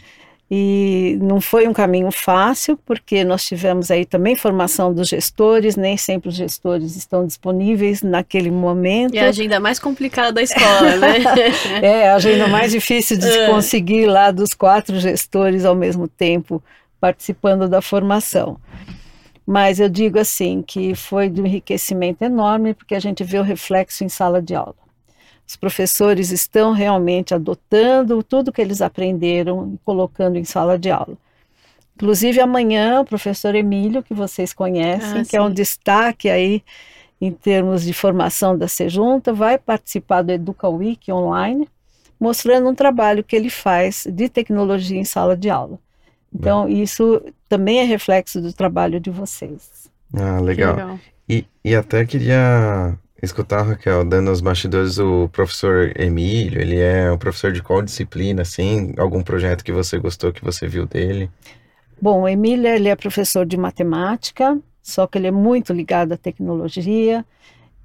[0.53, 5.95] E não foi um caminho fácil, porque nós tivemos aí também formação dos gestores, nem
[5.95, 9.15] sempre os gestores estão disponíveis naquele momento.
[9.15, 11.19] E a agenda mais complicada da escola, né?
[11.81, 13.47] é, a agenda mais difícil de é.
[13.47, 16.61] conseguir lá dos quatro gestores ao mesmo tempo
[16.99, 18.57] participando da formação.
[19.47, 23.43] Mas eu digo assim que foi de um enriquecimento enorme, porque a gente vê o
[23.43, 24.80] reflexo em sala de aula.
[25.51, 31.17] Os professores estão realmente adotando tudo que eles aprenderam e colocando em sala de aula.
[31.93, 36.63] Inclusive amanhã o professor Emílio, que vocês conhecem, ah, que é um destaque aí
[37.19, 41.67] em termos de formação da Sejunta, vai participar do Educa Week online,
[42.17, 45.77] mostrando um trabalho que ele faz de tecnologia em sala de aula.
[46.33, 49.91] Então, isso também é reflexo do trabalho de vocês.
[50.15, 50.75] Ah, legal.
[50.77, 50.99] legal.
[51.27, 57.17] E, e até queria escutar, Raquel, dando os bastidores, o professor Emílio, ele é um
[57.17, 58.93] professor de qual disciplina, assim?
[58.97, 61.29] Algum projeto que você gostou, que você viu dele?
[62.01, 66.17] Bom, o Emílio, ele é professor de matemática, só que ele é muito ligado à
[66.17, 67.23] tecnologia.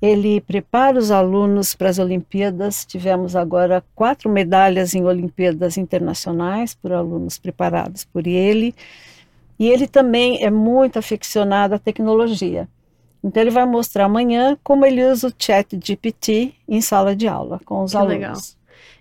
[0.01, 2.85] Ele prepara os alunos para as Olimpíadas.
[2.85, 8.75] Tivemos agora quatro medalhas em Olimpíadas internacionais por alunos preparados por ele.
[9.59, 12.69] E ele também é muito aficionado à tecnologia.
[13.27, 17.61] Então ele vai mostrar amanhã como ele usa o chat GPT em sala de aula
[17.65, 18.15] com os que alunos.
[18.15, 18.37] Legal.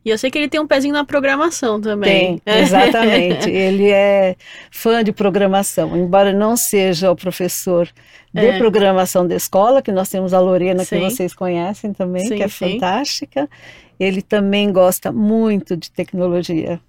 [0.04, 2.40] E eu sei que ele tem um pezinho na programação também.
[2.40, 3.50] Tem, exatamente.
[3.50, 4.36] ele é
[4.72, 7.88] fã de programação, embora não seja o professor
[8.34, 8.58] de é.
[8.58, 10.98] programação da escola, que nós temos a Lorena, sim.
[10.98, 12.74] que vocês conhecem também, sim, que é sim.
[12.74, 13.48] fantástica.
[14.00, 16.80] Ele também gosta muito de tecnologia.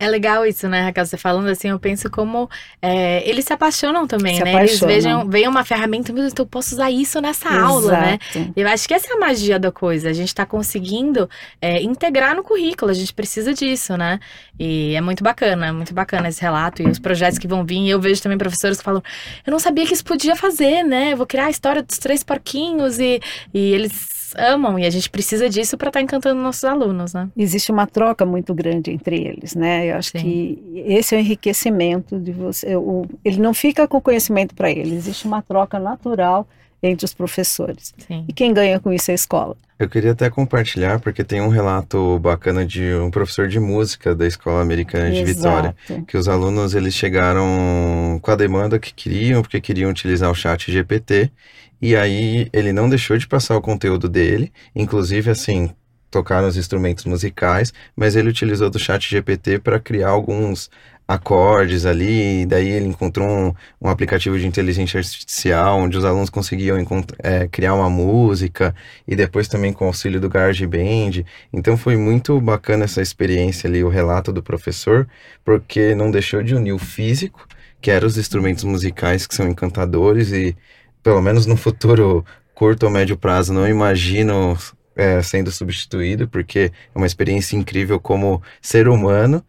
[0.00, 1.04] É legal isso, né, Raquel?
[1.04, 2.48] Você falando assim, eu penso como
[2.80, 4.54] é, eles se apaixonam também, se né?
[4.54, 4.90] Apaixonam.
[4.90, 7.64] Eles vejam, veem uma ferramenta, meu Deus, então eu posso usar isso nessa Exato.
[7.66, 8.18] aula, né?
[8.56, 10.08] Eu acho que essa é a magia da coisa.
[10.08, 11.28] A gente está conseguindo
[11.60, 14.18] é, integrar no currículo, a gente precisa disso, né?
[14.58, 17.80] E é muito bacana, é muito bacana esse relato e os projetos que vão vir.
[17.80, 19.02] E eu vejo também professores que falam,
[19.46, 21.12] eu não sabia que isso podia fazer, né?
[21.12, 23.20] Eu vou criar a história dos três porquinhos e,
[23.52, 27.28] e eles amam e a gente precisa disso para estar tá encantando nossos alunos, né?
[27.36, 29.90] Existe uma troca muito grande entre eles, né?
[29.90, 30.18] Eu acho Sim.
[30.18, 32.76] que esse é o enriquecimento de você.
[32.76, 36.46] O, ele não fica com conhecimento para ele, existe uma troca natural
[36.82, 37.94] entre os professores.
[37.98, 38.24] Sim.
[38.28, 39.56] E quem ganha com isso é a escola.
[39.78, 44.26] Eu queria até compartilhar, porque tem um relato bacana de um professor de música da
[44.26, 45.74] Escola Americana de Exato.
[45.78, 50.34] Vitória, que os alunos eles chegaram com a demanda que queriam, porque queriam utilizar o
[50.34, 51.32] chat GPT,
[51.80, 55.70] e aí ele não deixou de passar o conteúdo dele, inclusive assim,
[56.10, 60.70] tocar nos instrumentos musicais, mas ele utilizou do chat GPT para criar alguns
[61.10, 66.76] acordes ali, daí ele encontrou um, um, aplicativo de inteligência artificial onde os alunos conseguiam
[67.18, 68.72] é, criar uma música
[69.08, 71.24] e depois também com o auxílio do GarageBand.
[71.52, 75.08] Então foi muito bacana essa experiência ali, o relato do professor,
[75.44, 77.44] porque não deixou de unir o físico,
[77.80, 80.56] que eram os instrumentos musicais que são encantadores e
[81.02, 84.56] pelo menos no futuro curto ou médio prazo, não imagino
[84.94, 89.42] é, sendo substituído, porque é uma experiência incrível como ser humano,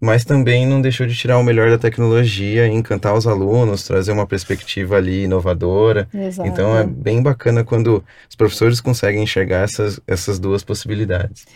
[0.00, 4.26] mas também não deixou de tirar o melhor da tecnologia, encantar os alunos, trazer uma
[4.26, 6.08] perspectiva ali inovadora.
[6.12, 6.48] Exato.
[6.48, 11.46] Então é bem bacana quando os professores conseguem enxergar essas, essas duas possibilidades.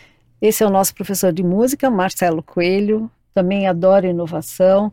[0.40, 4.92] Esse é o nosso professor de música, Marcelo Coelho, também adora inovação.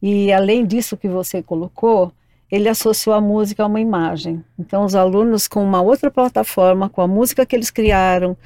[0.00, 2.12] E além disso que você colocou,
[2.50, 4.44] ele associou a música a uma imagem.
[4.58, 8.36] Então, os alunos, com uma outra plataforma, com a música que eles criaram,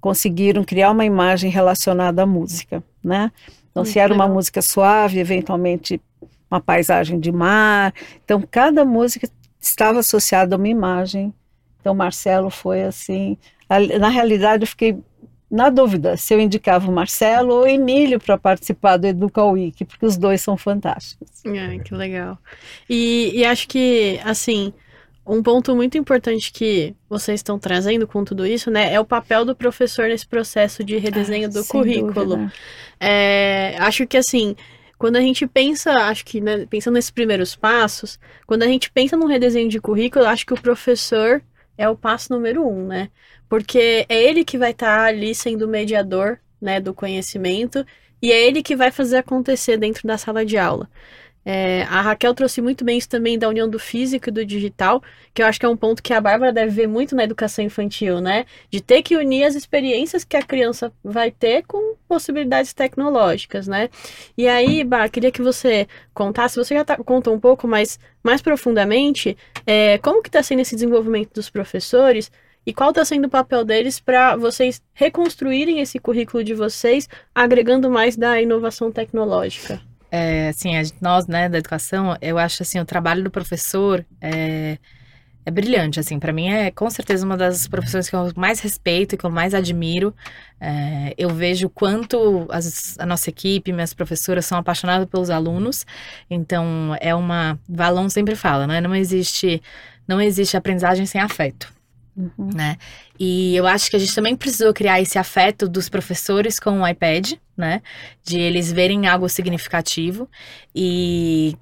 [0.00, 3.32] conseguiram criar uma imagem relacionada à música, né?
[3.70, 4.26] Então, Muito se era legal.
[4.26, 6.00] uma música suave, eventualmente
[6.50, 7.92] uma paisagem de mar.
[8.24, 9.28] Então, cada música
[9.60, 11.32] estava associada a uma imagem.
[11.80, 13.36] Então, Marcelo foi assim.
[13.98, 14.98] Na realidade, eu fiquei
[15.50, 19.84] na dúvida se eu indicava o Marcelo ou o Emílio para participar do Educa Week,
[19.84, 21.28] porque os dois são fantásticos.
[21.44, 22.38] É, que legal.
[22.88, 24.72] E, e acho que, assim,
[25.26, 29.44] um ponto muito importante que vocês estão trazendo com tudo isso, né, é o papel
[29.44, 32.50] do professor nesse processo de redesenho ah, do currículo.
[33.00, 34.54] É, acho que assim,
[34.98, 39.16] quando a gente pensa, acho que né, pensando nesses primeiros passos, quando a gente pensa
[39.16, 41.42] num redesenho de currículo, acho que o professor
[41.76, 43.10] é o passo número um, né?
[43.48, 47.84] Porque é ele que vai estar tá ali sendo mediador, né, do conhecimento
[48.20, 50.88] e é ele que vai fazer acontecer dentro da sala de aula.
[51.48, 55.00] É, a Raquel trouxe muito bem isso também da união do físico e do digital,
[55.32, 57.64] que eu acho que é um ponto que a Bárbara deve ver muito na educação
[57.64, 58.46] infantil, né?
[58.68, 63.90] De ter que unir as experiências que a criança vai ter com possibilidades tecnológicas, né?
[64.36, 68.42] E aí, Bá, queria que você contasse, você já tá, contou um pouco, mas mais
[68.42, 72.28] profundamente, é, como que está sendo esse desenvolvimento dos professores
[72.66, 77.88] e qual está sendo o papel deles para vocês reconstruírem esse currículo de vocês, agregando
[77.88, 79.80] mais da inovação tecnológica?
[80.10, 84.78] É, assim, nós, né, da educação, eu acho assim, o trabalho do professor é,
[85.44, 89.14] é brilhante, assim, para mim é com certeza uma das profissões que eu mais respeito
[89.14, 90.12] e que eu mais admiro.
[90.60, 95.86] É, eu vejo quanto as, a nossa equipe, minhas professoras são apaixonadas pelos alunos,
[96.28, 99.62] então é uma, Valon sempre fala, né, não existe,
[100.08, 101.75] não existe aprendizagem sem afeto.
[102.16, 102.50] Uhum.
[102.54, 102.78] Né?
[103.18, 106.88] E eu acho que a gente também precisou criar esse afeto dos professores com o
[106.88, 107.82] iPad, né?
[108.24, 110.28] De eles verem algo significativo.
[110.74, 111.54] E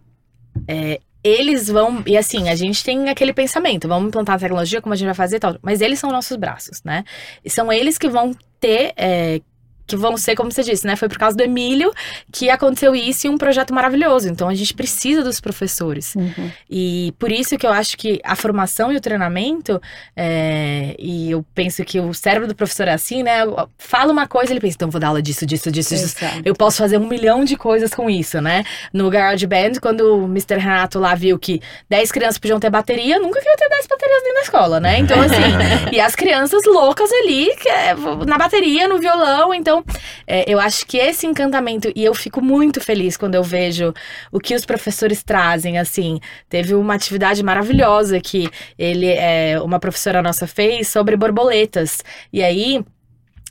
[0.69, 2.03] é, eles vão.
[2.07, 5.15] E assim, a gente tem aquele pensamento: vamos implantar a tecnologia, como a gente vai
[5.15, 5.59] fazer e tal.
[5.63, 7.03] Mas eles são nossos braços, né?
[7.43, 8.93] E são eles que vão ter.
[8.97, 9.41] É,
[9.87, 10.97] que vão ser, como você disse, né?
[10.97, 11.93] Foi por causa do Emílio
[12.33, 14.29] que aconteceu isso e um projeto maravilhoso.
[14.29, 16.15] Então a gente precisa dos professores.
[16.15, 16.51] Uhum.
[16.71, 19.81] E por isso que eu acho que a formação e o treinamento,
[20.17, 23.41] é, e eu penso que o cérebro do professor é assim, né?
[23.79, 26.17] Fala uma coisa, ele pensa, então vou dar aula disso, disso, disso, disso.
[26.45, 28.65] Eu posso fazer um milhão de coisas com isso, né?
[28.93, 30.57] No Garage Band, quando o Mr.
[30.59, 34.35] Renato lá viu que 10 crianças podiam ter bateria, nunca queria ter 10 baterias dentro
[34.35, 34.99] da escola, né?
[34.99, 35.35] Então, assim,
[35.93, 37.95] e as crianças loucas ali, é,
[38.27, 39.85] na bateria, no violão, então então,
[40.27, 43.93] é, eu acho que esse encantamento, e eu fico muito feliz quando eu vejo
[44.31, 46.21] o que os professores trazem, assim.
[46.49, 52.03] Teve uma atividade maravilhosa que ele, é, uma professora nossa fez sobre borboletas.
[52.33, 52.85] E aí,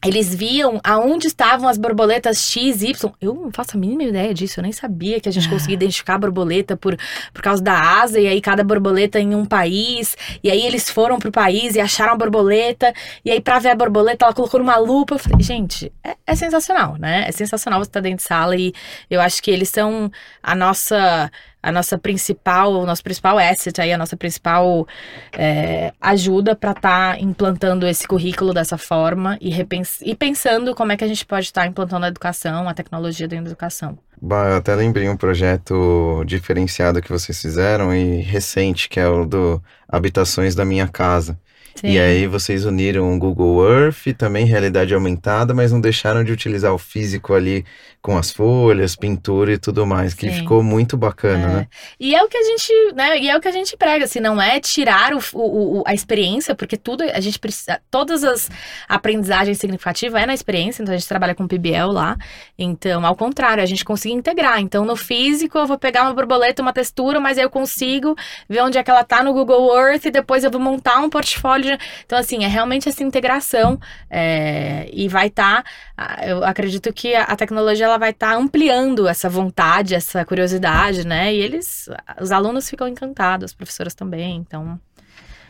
[0.06, 3.12] eles viam aonde estavam as borboletas X, Y.
[3.22, 6.16] Eu não faço a mínima ideia disso, eu nem sabia que a gente conseguia identificar
[6.16, 6.98] a borboleta por,
[7.34, 10.16] por causa da asa, e aí cada borboleta em um país.
[10.44, 13.76] E aí eles foram pro país e acharam a borboleta, e aí pra ver a
[13.76, 15.16] borboleta ela colocou numa lupa.
[15.16, 17.26] Eu falei, gente, é, é sensacional, né?
[17.28, 18.74] É sensacional você estar tá dentro de sala e
[19.10, 20.12] eu acho que eles são
[20.42, 21.32] a nossa
[21.64, 24.86] a nossa principal, o nosso principal asset aí, a nossa principal
[25.32, 30.92] é, ajuda para estar tá implantando esse currículo dessa forma e, repens e pensando como
[30.92, 33.98] é que a gente pode estar tá implantando a educação, a tecnologia dentro da educação.
[34.22, 39.26] Bah, eu até lembrei um projeto diferenciado que vocês fizeram e recente, que é o
[39.26, 41.40] do Habitações da Minha Casa.
[41.76, 41.88] Sim.
[41.88, 46.74] E aí vocês uniram o Google Earth também realidade aumentada, mas não deixaram de utilizar
[46.74, 47.66] o físico ali
[48.04, 50.40] com as folhas, pintura e tudo mais, que Sim.
[50.40, 51.48] ficou muito bacana, é.
[51.48, 51.68] né?
[51.98, 53.18] E é o que a gente, né?
[53.18, 56.54] E é o que a gente prega, assim, não é tirar o, o, a experiência,
[56.54, 58.52] porque tudo a gente precisa, todas as
[58.90, 62.18] aprendizagens significativas é na experiência, então a gente trabalha com PBL lá.
[62.60, 64.60] Então, ao contrário, a gente consegue integrar.
[64.60, 68.18] Então, no físico, eu vou pegar uma borboleta, uma textura, mas aí eu consigo
[68.50, 71.10] ver onde é que ela tá no Google Earth e depois eu vou montar um
[71.10, 71.63] portfólio.
[72.06, 75.64] Então, assim, é realmente essa integração é, e vai estar.
[75.96, 80.24] Tá, eu acredito que a, a tecnologia ela vai estar tá ampliando essa vontade, essa
[80.26, 81.34] curiosidade, né?
[81.34, 81.90] E eles,
[82.22, 84.80] os alunos ficam encantados, as professoras também, então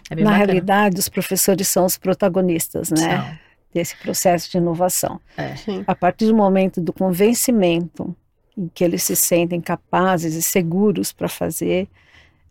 [0.10, 0.46] é bem Na bacana.
[0.46, 3.18] realidade, os professores são os protagonistas, né?
[3.18, 3.44] São.
[3.74, 5.20] Desse processo de inovação.
[5.36, 5.56] É.
[5.88, 8.16] A partir do momento do convencimento
[8.56, 11.88] em que eles se sentem capazes e seguros para fazer,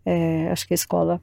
[0.05, 1.21] é, acho que a escola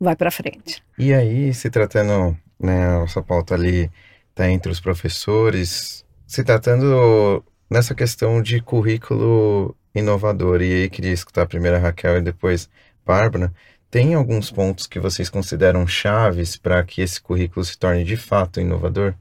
[0.00, 0.82] vai para frente.
[0.98, 3.90] E aí, se tratando, né, a nossa pauta ali
[4.30, 11.46] está entre os professores, se tratando nessa questão de currículo inovador, e aí queria escutar
[11.46, 12.68] primeiro a Raquel e depois
[13.06, 13.52] Bárbara,
[13.90, 18.60] tem alguns pontos que vocês consideram chaves para que esse currículo se torne de fato
[18.60, 19.14] inovador?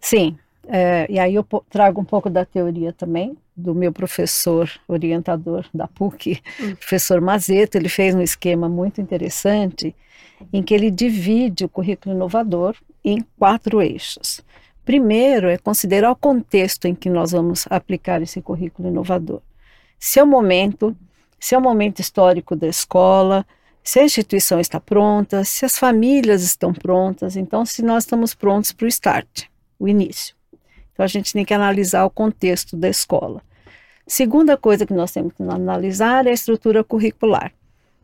[0.00, 5.66] Sim, é, e aí eu trago um pouco da teoria também, do meu professor orientador
[5.74, 6.74] da PUC, hum.
[6.76, 9.94] professor Mazeto, ele fez um esquema muito interessante
[10.52, 14.40] em que ele divide o currículo inovador em quatro eixos.
[14.84, 19.40] Primeiro é considerar o contexto em que nós vamos aplicar esse currículo inovador.
[19.98, 20.96] Se é o momento,
[21.38, 23.46] se é o momento histórico da escola,
[23.84, 28.72] se a instituição está pronta, se as famílias estão prontas, então se nós estamos prontos
[28.72, 29.44] para o start,
[29.78, 30.34] o início.
[30.92, 33.42] Então a gente tem que analisar o contexto da escola.
[34.06, 37.52] Segunda coisa que nós temos que analisar é a estrutura curricular.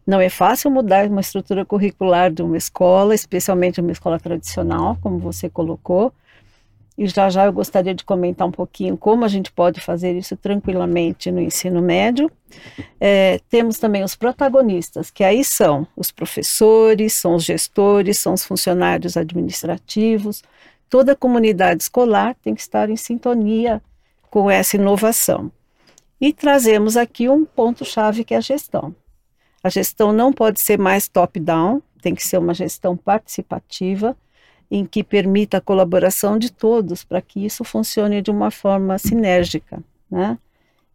[0.06, 5.18] Não é fácil mudar uma estrutura curricular de uma escola, especialmente uma escola tradicional, como
[5.18, 6.12] você colocou.
[6.96, 10.36] E já já eu gostaria de comentar um pouquinho como a gente pode fazer isso
[10.36, 12.30] tranquilamente no ensino médio.
[12.98, 18.44] É, temos também os protagonistas, que aí são os professores, são os gestores, são os
[18.44, 20.42] funcionários administrativos.
[20.88, 23.82] Toda a comunidade escolar tem que estar em sintonia
[24.30, 25.50] com essa inovação.
[26.20, 28.94] E trazemos aqui um ponto-chave que é a gestão.
[29.62, 34.16] A gestão não pode ser mais top-down, tem que ser uma gestão participativa
[34.70, 39.82] em que permita a colaboração de todos para que isso funcione de uma forma sinérgica,
[40.10, 40.38] né?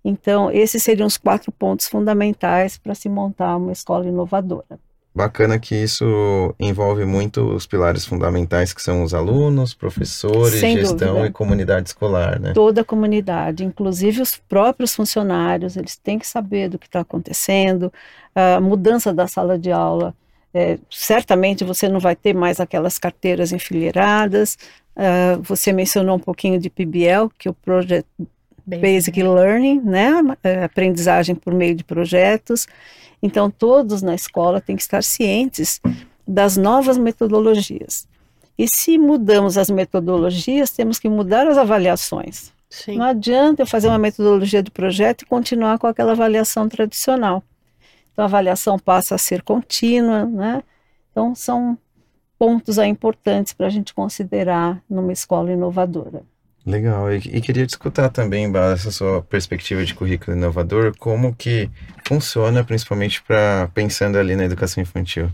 [0.05, 4.79] Então, esses seriam os quatro pontos fundamentais para se montar uma escola inovadora.
[5.15, 11.09] Bacana que isso envolve muito os pilares fundamentais que são os alunos, professores, Sem gestão
[11.09, 11.27] dúvida.
[11.27, 12.51] e comunidade escolar, né?
[12.53, 17.93] Toda a comunidade, inclusive os próprios funcionários, eles têm que saber do que está acontecendo,
[18.33, 20.15] a mudança da sala de aula.
[20.51, 24.57] É, certamente você não vai ter mais aquelas carteiras enfileiradas.
[24.95, 28.07] ah, você mencionou um pouquinho de PBL, que é o Project
[28.65, 30.11] Basic Learning, né?
[30.43, 32.67] É, aprendizagem por meio de projetos.
[33.23, 35.79] Então, todos na escola têm que estar cientes
[36.27, 38.05] das novas metodologias.
[38.57, 42.51] E se mudamos as metodologias, temos que mudar as avaliações.
[42.69, 42.97] Sim.
[42.97, 47.41] Não adianta eu fazer uma metodologia de projeto e continuar com aquela avaliação tradicional.
[48.11, 50.61] Então, a avaliação passa a ser contínua, né?
[51.09, 51.77] Então, são
[52.37, 56.23] pontos aí importantes para a gente considerar numa escola inovadora.
[56.65, 61.35] Legal, e, e queria te escutar também, Bala, essa sua perspectiva de currículo inovador, como
[61.35, 61.69] que
[62.07, 65.29] funciona, principalmente para pensando ali na educação infantil.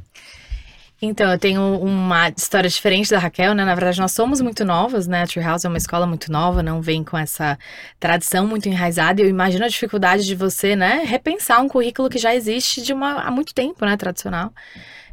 [1.01, 3.63] Então, eu tenho uma história diferente da Raquel, né?
[3.63, 5.23] Na verdade, nós somos muito novas, né?
[5.23, 7.57] A Treehouse é uma escola muito nova, não vem com essa
[7.97, 9.21] tradição muito enraizada.
[9.21, 12.91] E eu imagino a dificuldade de você, né, repensar um currículo que já existe de
[12.91, 14.51] uma, há muito tempo, né, tradicional.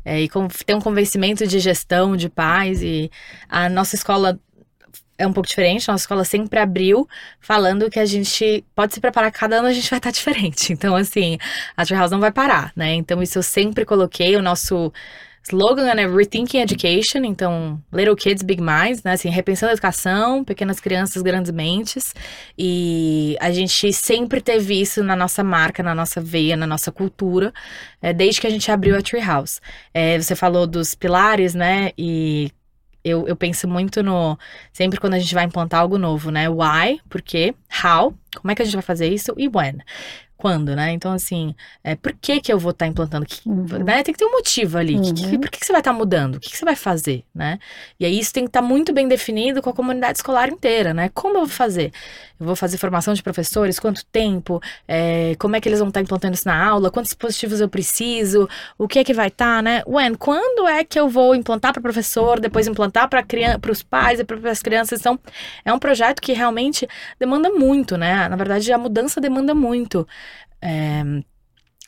[0.04, 2.82] É, e com, ter um convencimento de gestão, de paz.
[2.82, 3.08] E
[3.48, 4.40] a nossa escola
[5.18, 5.88] é um pouco diferente.
[5.88, 7.08] Nossa escola sempre abriu
[7.40, 10.72] falando que a gente pode se preparar, cada ano a gente vai estar diferente.
[10.72, 11.38] Então, assim,
[11.76, 12.94] a Treehouse não vai parar, né?
[12.94, 14.36] Então, isso eu sempre coloquei.
[14.36, 14.92] O nosso
[15.48, 19.12] slogan é Rethinking Education, então Little Kids, Big Minds, né?
[19.12, 22.12] Assim, repensando a educação, pequenas crianças, grandes mentes.
[22.58, 27.52] E a gente sempre teve isso na nossa marca, na nossa veia, na nossa cultura,
[28.02, 29.60] é, desde que a gente abriu a Treehouse.
[29.94, 31.92] É, você falou dos pilares, né?
[31.96, 32.50] E
[33.06, 34.38] eu, eu penso muito no.
[34.72, 36.48] Sempre quando a gente vai implantar algo novo, né?
[36.48, 37.54] Why, por quê?
[37.70, 39.32] How, como é que a gente vai fazer isso?
[39.36, 39.78] E when.
[40.36, 40.92] Quando, né?
[40.92, 43.24] Então, assim, é, por que que eu vou estar implantando?
[43.24, 43.64] Que- Uhum.
[43.84, 44.02] né?
[44.02, 45.00] Tem que ter um motivo ali.
[45.00, 45.40] Que- que- Uhum.
[45.40, 46.36] por que, que você vai estar mudando?
[46.36, 47.58] O que, que você vai fazer, né?
[47.98, 51.10] E aí isso tem que estar muito bem definido com a comunidade escolar inteira, né?
[51.14, 51.90] Como eu vou fazer?
[52.38, 53.78] Eu vou fazer formação de professores?
[53.78, 54.60] Quanto tempo?
[54.86, 56.90] É, como é que eles vão estar implantando isso na aula?
[56.90, 58.46] Quantos dispositivos eu preciso?
[58.76, 59.82] O que é que vai estar, né?
[59.86, 60.14] When?
[60.14, 63.24] Quando é que eu vou implantar para o professor, depois implantar para
[63.72, 65.00] os pais e para as crianças?
[65.00, 65.18] Então,
[65.64, 66.86] é um projeto que realmente
[67.18, 68.28] demanda muito, né?
[68.28, 70.06] Na verdade, a mudança demanda muito.
[70.60, 71.02] É,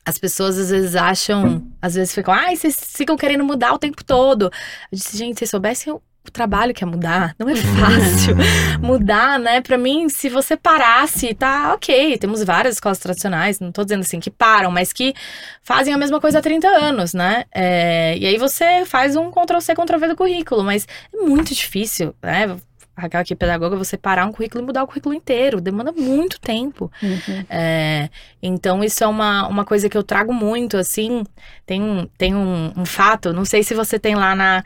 [0.08, 4.02] as pessoas às vezes acham, às vezes ficam, ai, vocês ficam querendo mudar o tempo
[4.02, 4.44] todo.
[4.90, 8.36] Eu disse, gente, se soubessem o trabalho que é mudar, não é fácil
[8.80, 9.60] mudar, né?
[9.60, 12.16] Pra mim, se você parasse, tá ok.
[12.18, 15.14] Temos várias escolas tradicionais, não tô dizendo assim que param, mas que
[15.62, 17.44] fazem a mesma coisa há 30 anos, né?
[17.54, 22.56] É, e aí você faz um Ctrl-C, Ctrl-V do currículo, mas é muito difícil, né?
[22.98, 26.90] Raquel aqui, pedagoga, você parar um currículo e mudar o currículo inteiro, demanda muito tempo.
[27.02, 27.44] Uhum.
[27.48, 28.10] É,
[28.42, 31.24] então, isso é uma, uma coisa que eu trago muito, assim.
[31.64, 34.64] Tem, um, tem um, um fato, não sei se você tem lá na,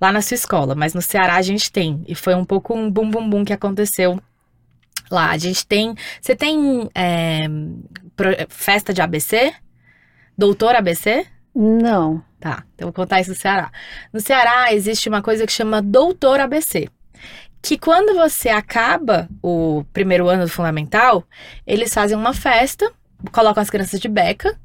[0.00, 2.02] lá na sua escola, mas no Ceará a gente tem.
[2.06, 4.20] E foi um pouco um bum bum bum que aconteceu
[5.10, 5.30] lá.
[5.30, 5.94] A gente tem.
[6.20, 7.46] Você tem é,
[8.48, 9.52] festa de ABC?
[10.36, 11.26] Doutor ABC?
[11.54, 12.22] Não.
[12.38, 13.70] Tá, então eu vou contar isso no Ceará.
[14.12, 16.88] No Ceará existe uma coisa que chama Doutor ABC.
[17.62, 21.24] Que quando você acaba o primeiro ano do fundamental,
[21.66, 22.90] eles fazem uma festa,
[23.32, 24.56] colocam as crianças de beca,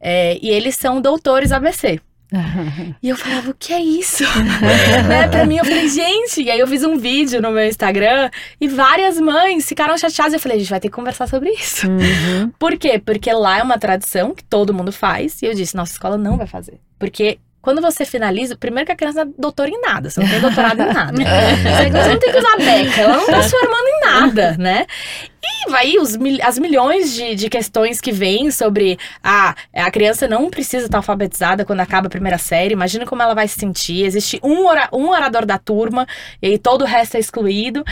[0.00, 2.00] é, e eles são doutores ABC.
[3.02, 4.24] E eu falava, o que é isso?
[5.08, 5.28] né?
[5.28, 6.42] Pra mim, eu falei, gente.
[6.42, 8.30] E aí eu fiz um vídeo no meu Instagram
[8.60, 10.34] e várias mães ficaram chateadas.
[10.34, 11.86] Eu falei, a gente vai ter que conversar sobre isso.
[11.86, 12.50] Uhum.
[12.58, 12.98] Por quê?
[12.98, 15.42] Porque lá é uma tradição que todo mundo faz.
[15.42, 16.80] E eu disse, nossa escola não vai fazer.
[16.98, 20.28] Porque quando você finaliza, primeiro que a criança não é doutora em nada, você não
[20.28, 21.16] tem doutorado em nada.
[21.78, 24.86] Segundo, você não tem que usar beca, ela não tá se formando em nada, né?
[25.42, 30.50] E vai os, as milhões de, de questões que vêm sobre ah, a criança não
[30.50, 34.04] precisa estar alfabetizada quando acaba a primeira série, imagina como ela vai se sentir.
[34.04, 36.06] Existe um, ora- um orador da turma,
[36.42, 37.82] e todo o resto é excluído.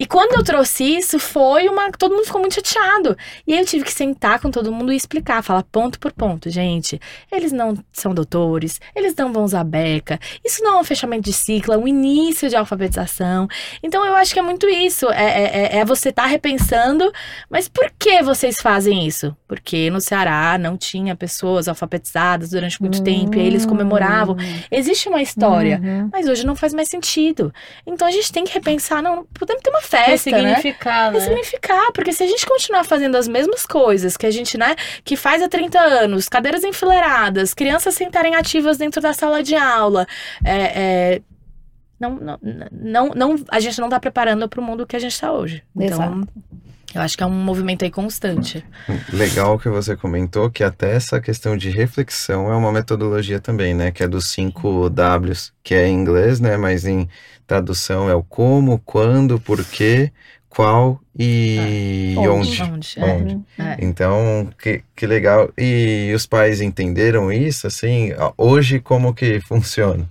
[0.00, 1.92] E quando eu trouxe isso, foi uma.
[1.92, 3.14] Todo mundo ficou muito chateado.
[3.46, 6.48] E aí eu tive que sentar com todo mundo e explicar, falar ponto por ponto.
[6.48, 6.98] Gente,
[7.30, 10.18] eles não são doutores, eles não vão usar beca.
[10.42, 13.46] Isso não é um fechamento de ciclo, é um início de alfabetização.
[13.82, 15.10] Então eu acho que é muito isso.
[15.10, 17.12] É, é, é, é você estar tá repensando,
[17.50, 19.36] mas por que vocês fazem isso?
[19.46, 24.34] Porque no Ceará não tinha pessoas alfabetizadas durante muito tempo, e aí eles comemoravam.
[24.34, 24.60] Hum.
[24.70, 26.08] Existe uma história, uhum.
[26.10, 27.52] mas hoje não faz mais sentido.
[27.86, 30.54] Então a gente tem que repensar, não, podemos ter uma festa, né?
[30.54, 31.18] Ressignificar, né?
[31.18, 35.16] Ressignificar, porque se a gente continuar fazendo as mesmas coisas que a gente, né, que
[35.16, 40.06] faz há 30 anos, cadeiras enfileiradas, crianças sentarem ativas dentro da sala de aula,
[40.44, 40.62] é,
[41.14, 41.22] é,
[41.98, 42.38] não, não,
[42.70, 45.62] não, não, a gente não está preparando para o mundo que a gente está hoje.
[45.76, 46.28] Então, Exato.
[46.92, 48.64] Eu acho que é um movimento aí constante.
[49.12, 53.92] Legal que você comentou que até essa questão de reflexão é uma metodologia também, né?
[53.92, 56.56] Que é dos cinco Ws, que é em inglês, né?
[56.56, 57.08] Mas em
[57.50, 60.12] tradução é o como, quando, porquê,
[60.48, 62.28] qual e é.
[62.28, 62.62] onde.
[62.62, 62.96] Onde.
[63.00, 63.40] onde.
[63.58, 63.62] É.
[63.62, 63.76] é.
[63.80, 65.50] Então, que, que legal.
[65.58, 68.10] E os pais entenderam isso, assim?
[68.38, 70.08] Hoje, como que funciona?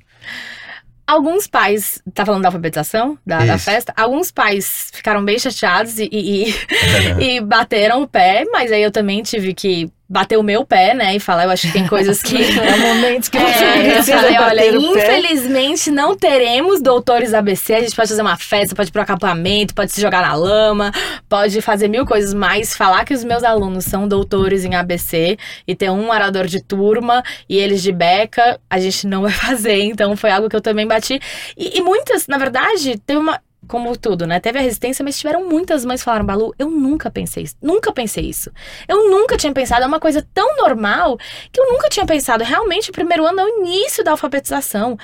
[1.07, 6.09] Alguns pais, tá falando da alfabetização, da, da festa, alguns pais ficaram bem chateados e,
[6.11, 6.53] e,
[7.23, 11.15] e, bateram o pé, mas aí eu também tive que bater o meu pé, né,
[11.15, 12.35] e falar, eu acho que tem coisas que...
[12.59, 17.95] Há momentos que é, você precisa falei, olha, infelizmente não teremos doutores ABC, a gente
[17.95, 20.91] pode fazer uma festa, pode ir pro acampamento, pode se jogar na lama,
[21.27, 25.37] pode fazer mil coisas, mas falar que os meus alunos são doutores em ABC
[25.67, 29.83] e ter um orador de turma e eles de beca, a gente não vai fazer,
[29.83, 31.19] então foi algo que eu também bati.
[31.55, 33.39] E, e muitas, na verdade, teve uma
[33.69, 34.39] como tudo, né?
[34.39, 37.55] Teve a resistência, mas tiveram muitas mães que falaram, Balu, eu nunca pensei isso.
[37.61, 38.51] Nunca pensei isso.
[38.87, 41.17] Eu nunca tinha pensado, é uma coisa tão normal
[41.51, 42.43] que eu nunca tinha pensado.
[42.43, 44.97] Realmente, o primeiro ano é o início da alfabetização.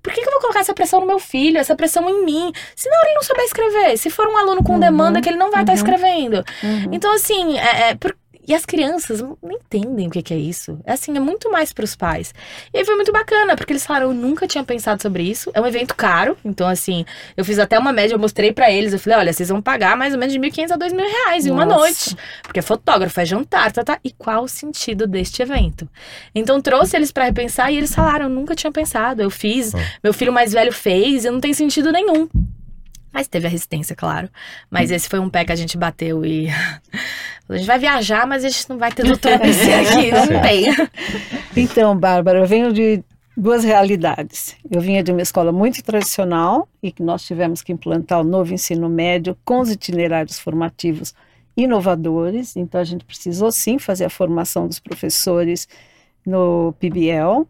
[0.00, 2.52] Por que, que, eu vou colocar essa pressão no meu filho, essa pressão em mim?
[2.74, 5.38] Se não ele não souber escrever, se for um aluno com uhum, demanda que ele
[5.38, 6.44] não vai estar uhum, tá escrevendo.
[6.62, 6.90] Uhum.
[6.92, 8.16] Então, assim, é, é, por,
[8.46, 10.78] e as crianças não entendem o que, que é isso.
[10.84, 12.34] É assim, é muito mais para os pais.
[12.72, 15.50] E aí foi muito bacana, porque eles falaram, eu nunca tinha pensado sobre isso.
[15.54, 17.04] É um evento caro, então assim,
[17.36, 18.92] eu fiz até uma média, eu mostrei para eles.
[18.92, 21.50] Eu falei, olha, vocês vão pagar mais ou menos de 1.500 a 2.000 reais em
[21.50, 22.16] uma noite.
[22.42, 23.98] Porque é fotógrafo, é jantar, tá, tá.
[24.02, 25.88] E qual o sentido deste evento?
[26.34, 29.22] Então trouxe eles para repensar e eles falaram, eu nunca tinha pensado.
[29.22, 29.72] Eu fiz,
[30.02, 32.28] meu filho mais velho fez e não tem sentido nenhum.
[33.12, 34.28] Mas teve a resistência, claro.
[34.70, 36.48] Mas esse foi um pé que a gente bateu e.
[37.48, 40.64] a gente vai viajar, mas a gente não vai ter doutor PC aqui, não tem.
[41.56, 43.04] Então, Bárbara, eu venho de
[43.36, 44.56] duas realidades.
[44.70, 48.54] Eu vinha de uma escola muito tradicional e que nós tivemos que implantar o novo
[48.54, 51.14] ensino médio com os itinerários formativos
[51.56, 52.56] inovadores.
[52.56, 55.68] Então, a gente precisou sim fazer a formação dos professores
[56.24, 57.46] no PBL,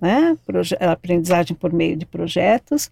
[0.00, 0.36] né?
[0.80, 2.90] aprendizagem por meio de projetos.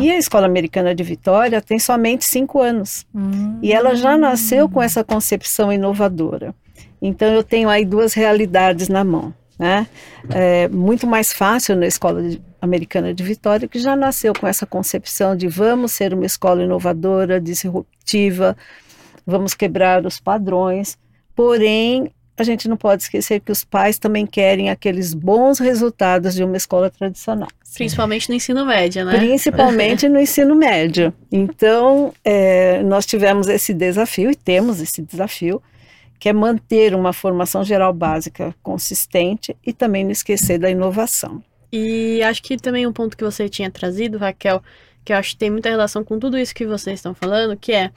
[0.00, 3.06] E a Escola Americana de Vitória tem somente cinco anos.
[3.14, 3.58] Hum.
[3.62, 6.54] E ela já nasceu com essa concepção inovadora.
[7.00, 9.32] Então eu tenho aí duas realidades na mão.
[9.58, 9.86] Né?
[10.30, 12.22] É muito mais fácil na Escola
[12.62, 17.40] Americana de Vitória, que já nasceu com essa concepção de vamos ser uma escola inovadora,
[17.40, 18.56] disruptiva,
[19.26, 20.96] vamos quebrar os padrões.
[21.34, 22.10] Porém,
[22.40, 26.56] a gente não pode esquecer que os pais também querem aqueles bons resultados de uma
[26.56, 27.48] escola tradicional.
[27.74, 29.18] Principalmente no ensino médio, né?
[29.18, 31.12] Principalmente no ensino médio.
[31.30, 35.62] Então, é, nós tivemos esse desafio e temos esse desafio,
[36.18, 41.42] que é manter uma formação geral básica consistente e também não esquecer da inovação.
[41.72, 44.62] E acho que também um ponto que você tinha trazido, Raquel,
[45.04, 47.72] que eu acho que tem muita relação com tudo isso que vocês estão falando, que
[47.72, 47.90] é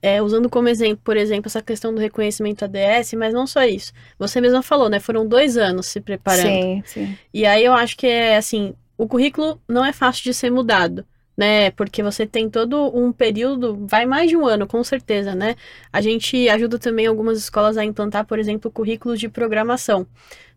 [0.00, 3.92] é, usando como exemplo, por exemplo, essa questão do reconhecimento ADS, mas não só isso.
[4.18, 5.00] Você mesma falou, né?
[5.00, 6.42] Foram dois anos se preparando.
[6.42, 7.18] Sim, sim.
[7.32, 11.04] E aí eu acho que é assim, o currículo não é fácil de ser mudado,
[11.36, 11.70] né?
[11.72, 15.56] Porque você tem todo um período, vai mais de um ano, com certeza, né?
[15.92, 20.06] A gente ajuda também algumas escolas a implantar, por exemplo, currículos de programação.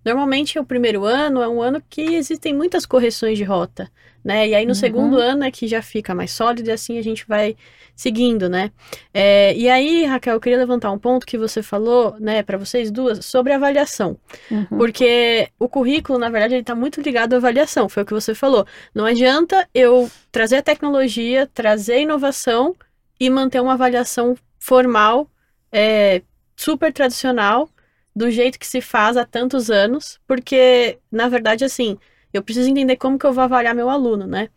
[0.03, 3.91] Normalmente o primeiro ano é um ano que existem muitas correções de rota,
[4.23, 4.47] né?
[4.49, 4.75] E aí no uhum.
[4.75, 7.55] segundo ano é que já fica mais sólido e assim a gente vai
[7.95, 8.71] seguindo, né?
[9.13, 12.89] É, e aí, Raquel, eu queria levantar um ponto que você falou, né, para vocês
[12.89, 14.17] duas, sobre avaliação.
[14.49, 14.65] Uhum.
[14.77, 18.33] Porque o currículo, na verdade, ele tá muito ligado à avaliação, foi o que você
[18.33, 18.65] falou.
[18.93, 22.75] Não adianta eu trazer a tecnologia, trazer a inovação
[23.19, 25.29] e manter uma avaliação formal,
[25.71, 26.23] é,
[26.55, 27.69] super tradicional,
[28.15, 31.97] do jeito que se faz há tantos anos, porque, na verdade, assim,
[32.33, 34.49] eu preciso entender como que eu vou avaliar meu aluno, né?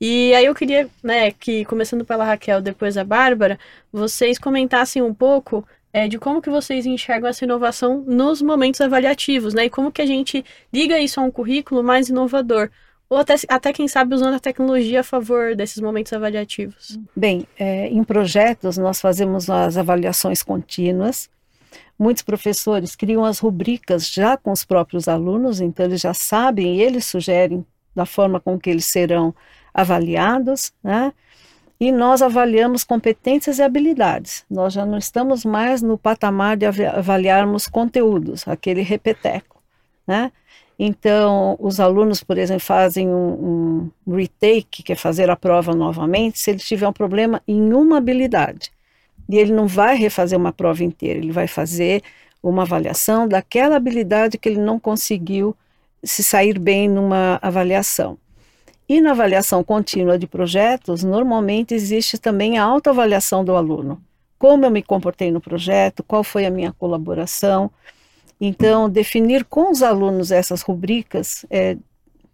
[0.00, 3.58] E aí eu queria, né, que começando pela Raquel, depois a Bárbara,
[3.92, 9.54] vocês comentassem um pouco é, de como que vocês enxergam essa inovação nos momentos avaliativos,
[9.54, 9.66] né?
[9.66, 12.68] E como que a gente liga isso a um currículo mais inovador.
[13.08, 16.98] Ou até, até quem sabe, usando a tecnologia a favor desses momentos avaliativos.
[17.14, 21.30] Bem, é, em projetos nós fazemos as avaliações contínuas.
[21.98, 26.82] Muitos professores criam as rubricas já com os próprios alunos, então eles já sabem e
[26.82, 27.64] eles sugerem
[27.94, 29.34] da forma com que eles serão
[29.72, 31.12] avaliados, né?
[31.78, 34.44] E nós avaliamos competências e habilidades.
[34.48, 39.62] Nós já não estamos mais no patamar de avaliarmos conteúdos, aquele repeteco,
[40.06, 40.32] né?
[40.78, 46.38] Então, os alunos, por exemplo, fazem um, um retake, que é fazer a prova novamente,
[46.38, 48.72] se ele tiver um problema em uma habilidade.
[49.28, 52.02] E ele não vai refazer uma prova inteira, ele vai fazer
[52.42, 55.56] uma avaliação daquela habilidade que ele não conseguiu
[56.02, 58.18] se sair bem numa avaliação.
[58.86, 64.02] E na avaliação contínua de projetos, normalmente existe também a autoavaliação do aluno.
[64.38, 67.70] Como eu me comportei no projeto, qual foi a minha colaboração.
[68.38, 71.78] Então, definir com os alunos essas rubricas é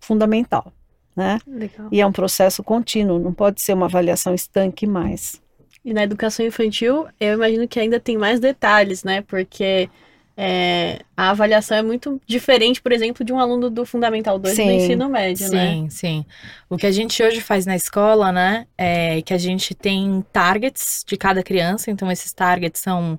[0.01, 0.72] fundamental.
[1.14, 1.38] Né?
[1.47, 1.88] Legal.
[1.93, 5.41] E é um processo contínuo, não pode ser uma avaliação estanque mais.
[5.85, 9.22] E na educação infantil, eu imagino que ainda tem mais detalhes, né?
[9.22, 9.89] Porque
[10.37, 14.62] é, a avaliação é muito diferente, por exemplo, de um aluno do Fundamental 2 do
[14.62, 15.72] ensino médio, sim, né?
[15.74, 16.26] Sim, sim.
[16.68, 21.05] O que a gente hoje faz na escola, né, é que a gente tem targets
[21.07, 23.18] de cada criança, então esses targets são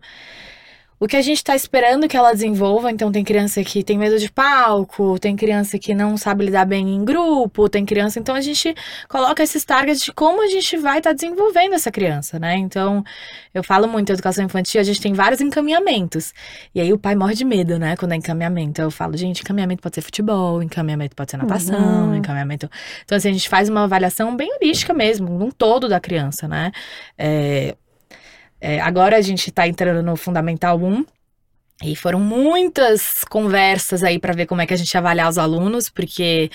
[1.01, 2.91] o que a gente está esperando que ela desenvolva.
[2.91, 6.87] Então, tem criança que tem medo de palco, tem criança que não sabe lidar bem
[6.93, 8.19] em grupo, tem criança.
[8.19, 8.75] Então, a gente
[9.09, 12.55] coloca esses targets de como a gente vai estar tá desenvolvendo essa criança, né?
[12.55, 13.03] Então,
[13.51, 16.35] eu falo muito em educação infantil, a gente tem vários encaminhamentos.
[16.75, 17.95] E aí, o pai morre de medo, né?
[17.95, 18.79] Quando é encaminhamento.
[18.79, 22.15] Eu falo, gente, encaminhamento pode ser futebol, encaminhamento pode ser natação, uhum.
[22.15, 22.69] encaminhamento.
[23.03, 26.71] Então, assim, a gente faz uma avaliação bem holística mesmo, num todo da criança, né?
[27.17, 27.75] É,
[28.61, 31.03] é, agora a gente está entrando no Fundamental 1.
[31.83, 35.39] E foram muitas conversas aí para ver como é que a gente ia avaliar os
[35.39, 36.51] alunos, porque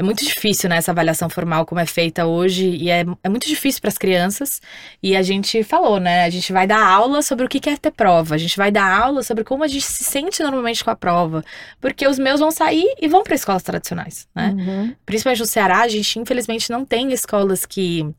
[0.00, 3.46] é muito difícil, né, essa avaliação formal como é feita hoje, e é, é muito
[3.46, 4.62] difícil para as crianças.
[5.02, 7.90] E a gente falou, né, a gente vai dar aula sobre o que é ter
[7.90, 10.96] prova, a gente vai dar aula sobre como a gente se sente normalmente com a
[10.96, 11.44] prova,
[11.78, 14.54] porque os meus vão sair e vão para escolas tradicionais, né?
[14.56, 14.94] Uhum.
[15.04, 18.10] Principalmente no Ceará, a gente infelizmente não tem escolas que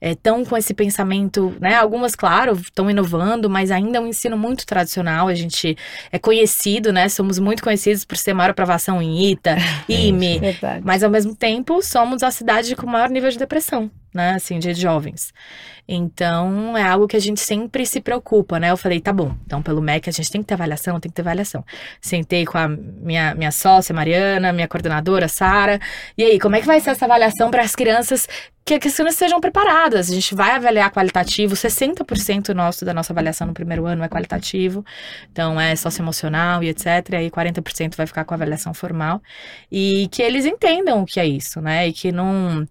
[0.00, 1.74] estão é, com esse pensamento, né?
[1.74, 5.28] Algumas, claro, estão inovando, mas ainda é um ensino muito tradicional.
[5.28, 5.76] A gente
[6.10, 7.08] é conhecido, né?
[7.08, 9.56] Somos muito conhecidos por ser maior aprovação em ITA,
[9.88, 13.90] IME, é mas ao mesmo mesmo tempo, somos a cidade com maior nível de depressão,
[14.12, 14.34] né?
[14.34, 15.32] Assim, de jovens.
[15.88, 18.70] Então, é algo que a gente sempre se preocupa, né?
[18.70, 21.14] Eu falei, tá bom, então pelo MEC a gente tem que ter avaliação, tem que
[21.16, 21.64] ter avaliação.
[22.00, 25.80] Sentei com a minha, minha sócia, Mariana, minha coordenadora, Sara.
[26.16, 28.28] E aí, como é que vai ser essa avaliação para as crianças
[28.64, 30.10] que, as crianças sejam preparadas.
[30.10, 34.84] A gente vai avaliar qualitativo, 60% nosso da nossa avaliação no primeiro ano é qualitativo,
[35.32, 36.86] então é socioemocional e etc.
[37.12, 39.20] E aí 40% vai ficar com avaliação formal.
[39.70, 41.88] E que eles entendam o que é isso, né?
[41.88, 42.66] E que não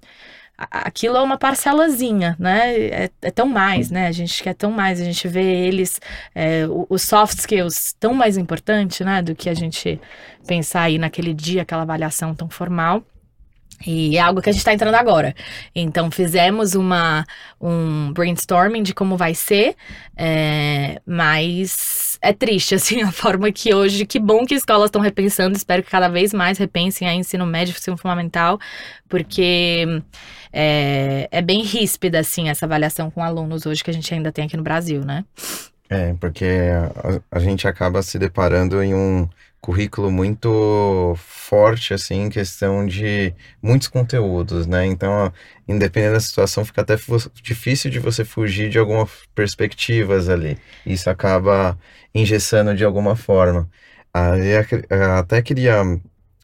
[0.60, 2.78] aquilo é uma parcelazinha, né?
[2.78, 4.08] É, é, tão mais, né?
[4.08, 6.00] A gente quer tão mais, a gente vê eles,
[6.36, 9.22] é, os soft skills tão mais importante, né?
[9.22, 10.00] Do que a gente
[10.46, 13.04] pensar aí naquele dia, aquela avaliação tão formal.
[13.86, 15.34] E é algo que a gente está entrando agora.
[15.74, 17.26] Então, fizemos uma,
[17.62, 19.76] um brainstorming de como vai ser,
[20.18, 24.06] é, mas é triste, assim, a forma que hoje.
[24.06, 27.72] Que bom que escolas estão repensando, espero que cada vez mais repensem a ensino médio,
[27.72, 28.60] ensino fundamental,
[29.08, 30.02] porque
[30.52, 34.46] é, é bem ríspida, assim, essa avaliação com alunos hoje que a gente ainda tem
[34.46, 35.26] aqui no Brasil, né?
[35.90, 36.46] É, porque
[37.04, 39.28] a, a gente acaba se deparando em um
[39.62, 44.86] currículo muito forte, assim, em questão de muitos conteúdos, né?
[44.86, 45.32] Então,
[45.68, 46.96] independente da situação, fica até
[47.42, 50.58] difícil de você fugir de algumas perspectivas ali.
[50.86, 51.78] Isso acaba
[52.14, 53.70] engessando de alguma forma.
[54.14, 54.54] Aí,
[55.20, 55.84] até queria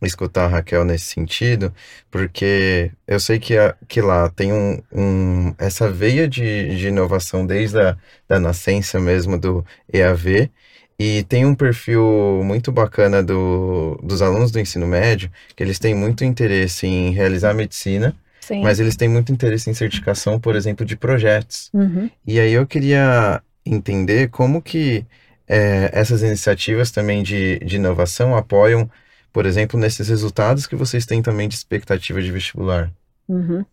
[0.02, 1.74] escutar a Raquel nesse sentido,
[2.12, 7.46] porque eu sei que, a, que lá tem um, um, essa veia de, de inovação
[7.46, 10.50] desde a da nascença mesmo do EAV,
[10.98, 15.94] e tem um perfil muito bacana do, dos alunos do ensino médio, que eles têm
[15.94, 18.62] muito interesse em realizar medicina, Sim.
[18.62, 21.70] mas eles têm muito interesse em certificação, por exemplo, de projetos.
[21.74, 22.10] Uhum.
[22.26, 25.06] E aí eu queria entender como que
[25.48, 28.90] é, essas iniciativas também de, de inovação apoiam,
[29.36, 32.90] por exemplo, nesses resultados que vocês têm também de expectativa de vestibular.
[33.28, 33.66] Uhum.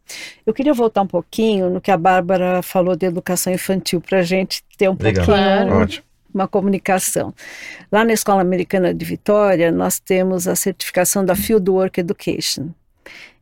[0.44, 4.22] Eu queria voltar um pouquinho no que a Bárbara falou de educação infantil, para a
[4.22, 5.24] gente ter um Legal.
[5.24, 6.04] pouquinho Ótimo
[6.34, 7.32] uma comunicação.
[7.92, 12.70] Lá na Escola Americana de Vitória, nós temos a certificação da Fieldwork Education.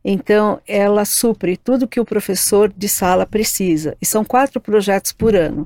[0.03, 3.95] Então, ela supre tudo que o professor de sala precisa.
[4.01, 5.65] E são quatro projetos por ano.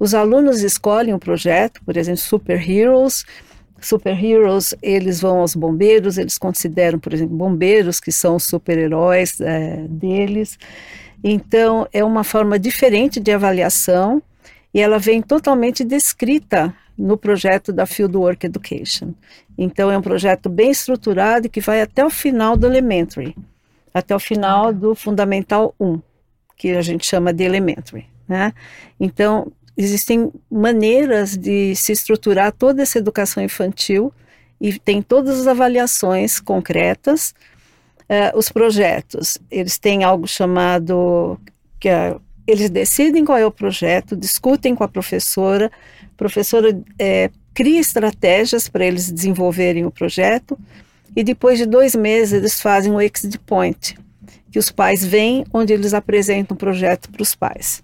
[0.00, 3.26] Os alunos escolhem um projeto, por exemplo, Super Heroes,
[3.86, 9.86] superheroes, eles vão aos bombeiros, eles consideram, por exemplo, bombeiros que são os super-heróis é,
[9.88, 10.58] deles.
[11.22, 14.22] Então, é uma forma diferente de avaliação
[14.74, 19.14] e ela vem totalmente descrita no projeto da Fieldwork Education.
[19.56, 23.36] Então, é um projeto bem estruturado que vai até o final do Elementary,
[23.92, 26.00] até o final do Fundamental 1,
[26.56, 28.06] que a gente chama de Elementary.
[28.26, 28.52] Né?
[28.98, 34.12] Então, existem maneiras de se estruturar toda essa educação infantil
[34.60, 37.34] e tem todas as avaliações concretas.
[38.02, 41.38] Uh, os projetos, eles têm algo chamado
[41.80, 42.14] que é,
[42.46, 45.70] eles decidem qual é o projeto, discutem com a professora,
[46.02, 50.58] a professora é, cria estratégias para eles desenvolverem o projeto
[51.14, 53.98] e depois de dois meses eles fazem o exit point,
[54.50, 57.82] que os pais vêm onde eles apresentam o projeto para os pais.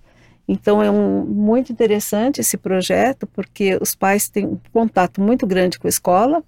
[0.49, 5.79] Então é um, muito interessante esse projeto, porque os pais têm um contato muito grande
[5.79, 6.43] com a escola,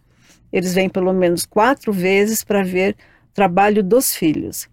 [0.50, 2.96] eles vêm pelo menos quatro vezes para ver
[3.30, 4.68] o trabalho dos filhos.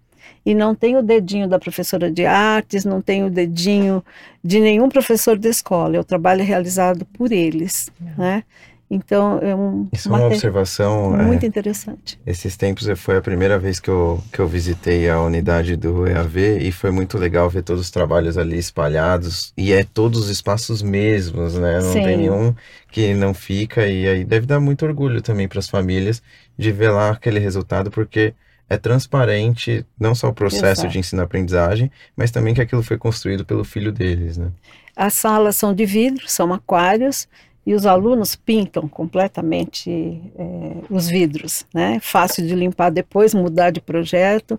[0.46, 4.04] E não tem o dedinho da professora de artes, não tem o dedinho
[4.42, 8.44] de nenhum professor da escola, é o trabalho realizado por eles, né?
[8.90, 12.18] Então, é um, Isso é uma observação muito é, interessante.
[12.26, 16.60] Esses tempos foi a primeira vez que eu, que eu visitei a unidade do EAV
[16.62, 20.82] e foi muito legal ver todos os trabalhos ali espalhados e é todos os espaços
[20.82, 21.82] mesmos, né?
[21.82, 22.04] Não Sim.
[22.04, 22.56] tem nenhum
[22.90, 26.22] que não fica e aí deve dar muito orgulho também para as famílias
[26.58, 28.34] de ver lá aquele resultado porque
[28.70, 30.90] é transparente não só o processo Exato.
[30.90, 34.52] de ensino-aprendizagem, mas também que aquilo foi construído pelo filho deles, né?
[34.96, 37.28] As salas são de vidro, são aquários
[37.68, 39.92] e os alunos pintam completamente
[40.40, 42.00] é, os vidros, né?
[42.02, 44.58] Fácil de limpar depois, mudar de projeto.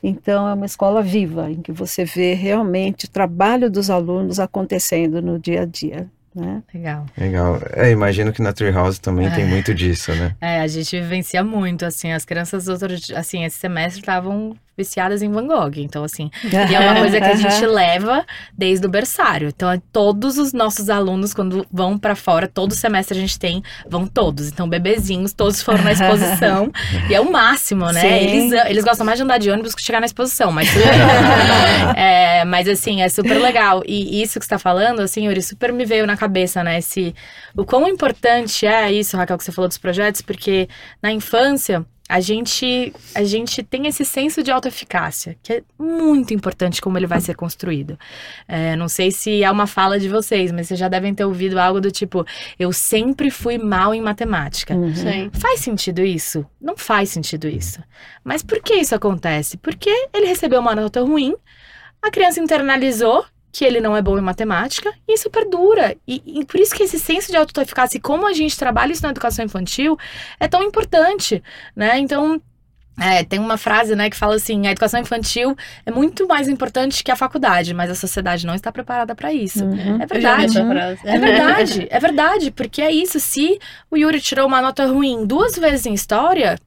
[0.00, 5.20] Então, é uma escola viva, em que você vê realmente o trabalho dos alunos acontecendo
[5.20, 6.08] no dia a dia.
[6.32, 6.62] Né?
[6.72, 7.06] Legal.
[7.18, 7.58] Legal.
[7.72, 9.30] É, imagino que na Treehouse também é.
[9.34, 10.36] tem muito disso, né?
[10.40, 12.68] É, a gente vivencia muito, assim, as crianças,
[13.16, 15.72] assim, esse semestre estavam viciadas em Van Gogh.
[15.76, 18.24] Então, assim, e é uma coisa que a gente leva
[18.56, 19.48] desde o berçário.
[19.48, 23.62] Então, é todos os nossos alunos, quando vão para fora, todo semestre a gente tem,
[23.88, 24.48] vão todos.
[24.48, 26.70] Então, bebezinhos, todos foram na exposição.
[27.08, 28.22] e é o máximo, né?
[28.22, 30.68] Eles, eles gostam mais de andar de ônibus que chegar na exposição, mas
[31.96, 33.82] é, Mas, assim, é super legal.
[33.86, 36.78] E isso que você tá falando, assim, Yuri, super me veio na cabeça, né?
[36.78, 37.14] Esse,
[37.56, 40.68] o quão importante é isso, Raquel, que você falou dos projetos, porque
[41.02, 46.80] na infância a gente, a gente tem esse senso de autoeficácia, que é muito importante
[46.82, 47.98] como ele vai ser construído.
[48.46, 51.58] É, não sei se é uma fala de vocês, mas vocês já devem ter ouvido
[51.58, 52.26] algo do tipo:
[52.58, 54.74] eu sempre fui mal em matemática.
[54.74, 55.30] Uhum.
[55.32, 56.44] Faz sentido isso?
[56.60, 57.82] Não faz sentido isso.
[58.22, 59.56] Mas por que isso acontece?
[59.56, 61.34] Porque ele recebeu uma nota ruim,
[62.02, 63.24] a criança internalizou
[63.54, 65.96] que ele não é bom em matemática, e isso perdura.
[66.08, 69.04] E, e por isso que esse senso de autoeficácia e como a gente trabalha isso
[69.04, 69.96] na educação infantil
[70.40, 71.40] é tão importante,
[71.76, 71.96] né?
[72.00, 72.42] Então,
[73.00, 77.04] é, tem uma frase, né, que fala assim: a educação infantil é muito mais importante
[77.04, 79.64] que a faculdade, mas a sociedade não está preparada para isso.
[79.64, 80.02] Uhum.
[80.02, 80.58] É verdade.
[81.04, 83.20] É verdade, é verdade, porque é isso.
[83.20, 83.56] Se
[83.88, 86.58] o Yuri tirou uma nota ruim duas vezes em história,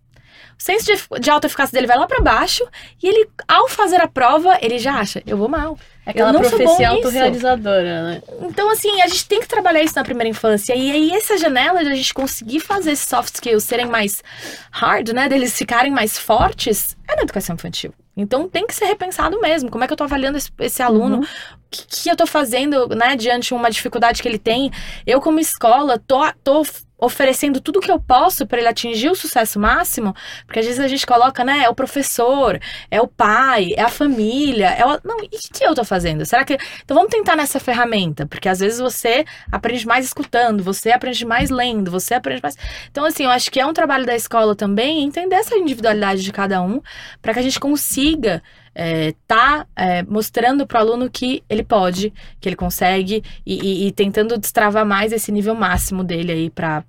[0.59, 2.67] o senso de, de autoeficácia dele vai lá para baixo
[3.01, 5.77] e ele, ao fazer a prova, ele já acha: eu vou mal.
[6.05, 8.23] É aquela profecia autorrealizadora, né?
[8.41, 10.73] Então, assim, a gente tem que trabalhar isso na primeira infância.
[10.73, 14.23] E aí, essa janela de a gente conseguir fazer esses soft skills serem mais
[14.71, 15.27] hard, né?
[15.27, 17.93] Deles ficarem mais fortes, é na educação infantil.
[18.15, 19.69] Então tem que ser repensado mesmo.
[19.69, 21.17] Como é que eu tô avaliando esse, esse aluno?
[21.17, 21.23] Uhum.
[21.23, 24.71] O que, que, eu tô fazendo, né, diante de uma dificuldade que ele tem?
[25.05, 26.63] Eu, como escola, tô, tô
[26.97, 30.87] oferecendo tudo que eu posso para ele atingir o sucesso máximo, porque às vezes a
[30.87, 34.99] gente coloca, né, é o professor, é o pai, é a família, é o...
[35.03, 36.25] não, e o que eu tô fazendo?
[36.25, 40.91] Será que então vamos tentar nessa ferramenta, porque às vezes você aprende mais escutando, você
[40.91, 42.55] aprende mais lendo, você aprende mais.
[42.89, 46.31] Então assim, eu acho que é um trabalho da escola também entender essa individualidade de
[46.31, 46.81] cada um,
[47.21, 48.41] para que a gente consiga
[48.79, 53.87] é, tá é, mostrando para o aluno que ele pode, que ele consegue e, e,
[53.87, 56.83] e, tentando destravar mais esse nível máximo dele aí para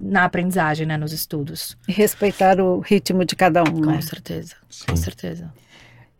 [0.00, 1.76] na aprendizagem, né, nos estudos.
[1.88, 4.00] E respeitar o ritmo de cada um, com né?
[4.00, 4.84] certeza, Sim.
[4.86, 5.52] com certeza.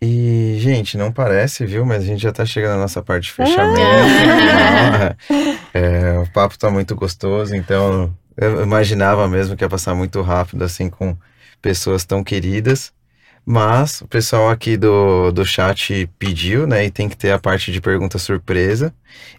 [0.03, 1.87] E, gente, não parece, viu?
[1.87, 3.81] Mas a gente já tá chegando na nossa parte de fechamento.
[3.81, 5.17] Ah!
[5.73, 10.65] é, o papo tá muito gostoso, então eu imaginava mesmo que ia passar muito rápido,
[10.65, 11.17] assim, com
[11.63, 12.93] pessoas tão queridas.
[13.49, 16.85] Mas o pessoal aqui do, do chat pediu, né?
[16.85, 18.93] E tem que ter a parte de pergunta surpresa.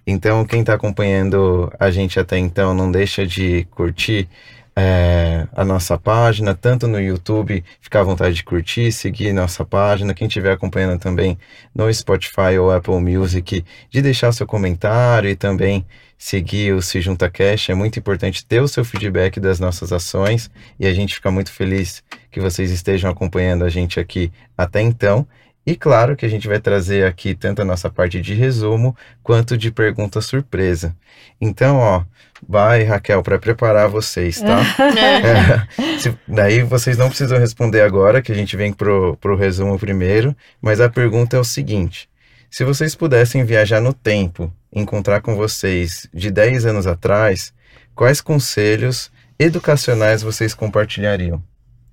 [0.06, 4.30] Então, quem está acompanhando a gente até então, não deixa de curtir
[4.78, 10.14] é, a nossa página, tanto no YouTube, ficar à vontade de curtir, seguir nossa página.
[10.14, 11.38] Quem estiver acompanhando também
[11.76, 15.86] no Spotify ou Apple Music, de deixar seu comentário e também
[16.18, 17.70] seguir o Se Junta Cash.
[17.70, 20.50] É muito importante ter o seu feedback das nossas ações
[20.80, 22.02] e a gente fica muito feliz
[22.32, 25.28] que vocês estejam acompanhando a gente aqui até então.
[25.66, 29.58] E claro que a gente vai trazer aqui tanto a nossa parte de resumo quanto
[29.58, 30.96] de pergunta surpresa.
[31.42, 32.06] Então, ó,
[32.48, 34.62] vai, Raquel, para preparar vocês, tá?
[34.96, 39.78] é, se, daí vocês não precisam responder agora, que a gente vem pro, pro resumo
[39.78, 42.10] primeiro, mas a pergunta é o seguinte:
[42.50, 47.54] se vocês pudessem viajar no tempo, encontrar com vocês de 10 anos atrás,
[47.94, 51.44] quais conselhos educacionais vocês compartilhariam?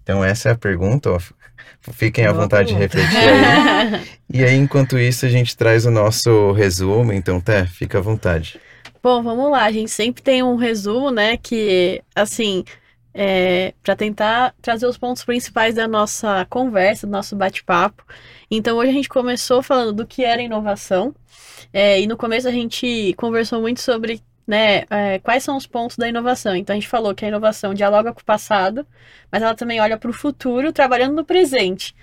[0.04, 1.18] Então, essa é a pergunta, ó.
[1.92, 4.00] Fiquem à vontade de refletir aí.
[4.30, 7.10] e aí, enquanto isso, a gente traz o nosso resumo.
[7.12, 8.60] Então, Té, fica à vontade.
[9.02, 9.64] Bom, vamos lá.
[9.64, 11.38] A gente sempre tem um resumo, né?
[11.38, 12.64] Que, assim,
[13.14, 18.04] é, para tentar trazer os pontos principais da nossa conversa, do nosso bate-papo.
[18.50, 21.14] Então, hoje a gente começou falando do que era inovação.
[21.72, 25.96] É, e no começo a gente conversou muito sobre né, é, quais são os pontos
[25.96, 26.54] da inovação.
[26.54, 28.86] Então a gente falou que a inovação dialoga com o passado,
[29.30, 31.94] mas ela também olha para o futuro, trabalhando no presente.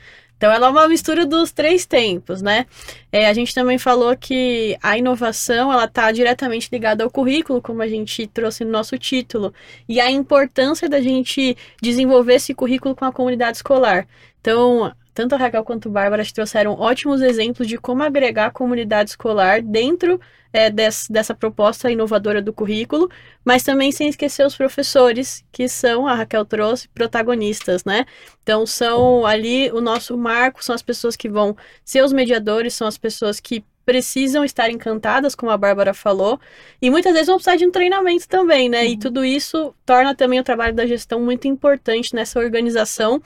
[0.41, 2.65] Então ela é uma mistura dos três tempos, né?
[3.11, 7.83] É, a gente também falou que a inovação ela está diretamente ligada ao currículo, como
[7.83, 9.53] a gente trouxe no nosso título,
[9.87, 14.07] e a importância da gente desenvolver esse currículo com a comunidade escolar.
[14.39, 19.11] Então, tanto a Raquel quanto a Bárbara trouxeram ótimos exemplos de como agregar a comunidade
[19.11, 20.19] escolar dentro
[20.53, 23.09] é, desse, dessa proposta inovadora do currículo,
[23.43, 28.05] mas também sem esquecer os professores, que são, a Raquel trouxe, protagonistas, né?
[28.43, 31.55] Então, são ali o nosso marco, são as pessoas que vão
[31.85, 36.39] ser os mediadores, são as pessoas que precisam estar encantadas, como a Bárbara falou,
[36.81, 38.81] e muitas vezes vão precisar de um treinamento também, né?
[38.81, 38.87] Uhum.
[38.87, 43.21] E tudo isso torna também o trabalho da gestão muito importante nessa organização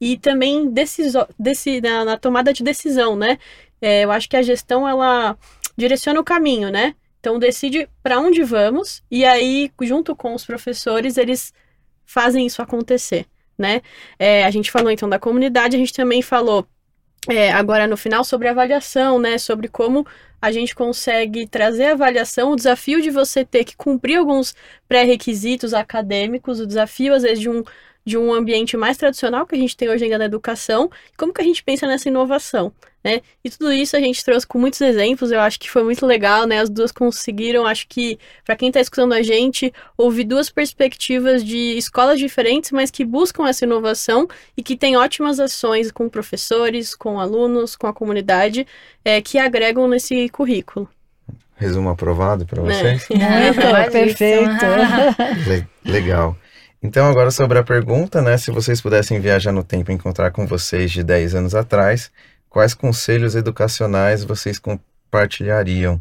[0.00, 3.38] e também deciso, desse, na, na tomada de decisão, né?
[3.80, 5.36] É, eu acho que a gestão, ela
[5.76, 6.94] direciona o caminho, né?
[7.20, 11.52] Então decide para onde vamos e aí junto com os professores eles
[12.06, 13.26] fazem isso acontecer,
[13.58, 13.82] né?
[14.18, 16.66] É, a gente falou então da comunidade, a gente também falou
[17.28, 19.36] é, agora no final sobre avaliação, né?
[19.36, 20.06] Sobre como
[20.40, 24.54] a gente consegue trazer avaliação, o desafio de você ter que cumprir alguns
[24.88, 27.62] pré-requisitos acadêmicos, o desafio às vezes de um
[28.10, 31.40] de um ambiente mais tradicional que a gente tem hoje ainda na educação, como que
[31.40, 32.72] a gente pensa nessa inovação,
[33.04, 33.20] né?
[33.44, 36.44] E tudo isso a gente trouxe com muitos exemplos, eu acho que foi muito legal,
[36.44, 36.58] né?
[36.58, 41.78] As duas conseguiram, acho que para quem está escutando a gente, ouvir duas perspectivas de
[41.78, 47.20] escolas diferentes, mas que buscam essa inovação e que têm ótimas ações com professores, com
[47.20, 48.66] alunos, com a comunidade,
[49.04, 50.88] é, que agregam nesse currículo.
[51.54, 52.74] Resumo aprovado para né?
[52.74, 53.06] vocês?
[53.14, 53.52] É.
[53.52, 55.68] Muito, perfeito.
[55.84, 56.36] legal.
[56.82, 58.38] Então, agora sobre a pergunta, né?
[58.38, 62.10] Se vocês pudessem viajar no tempo e encontrar com vocês de 10 anos atrás,
[62.48, 66.00] quais conselhos educacionais vocês compartilhariam?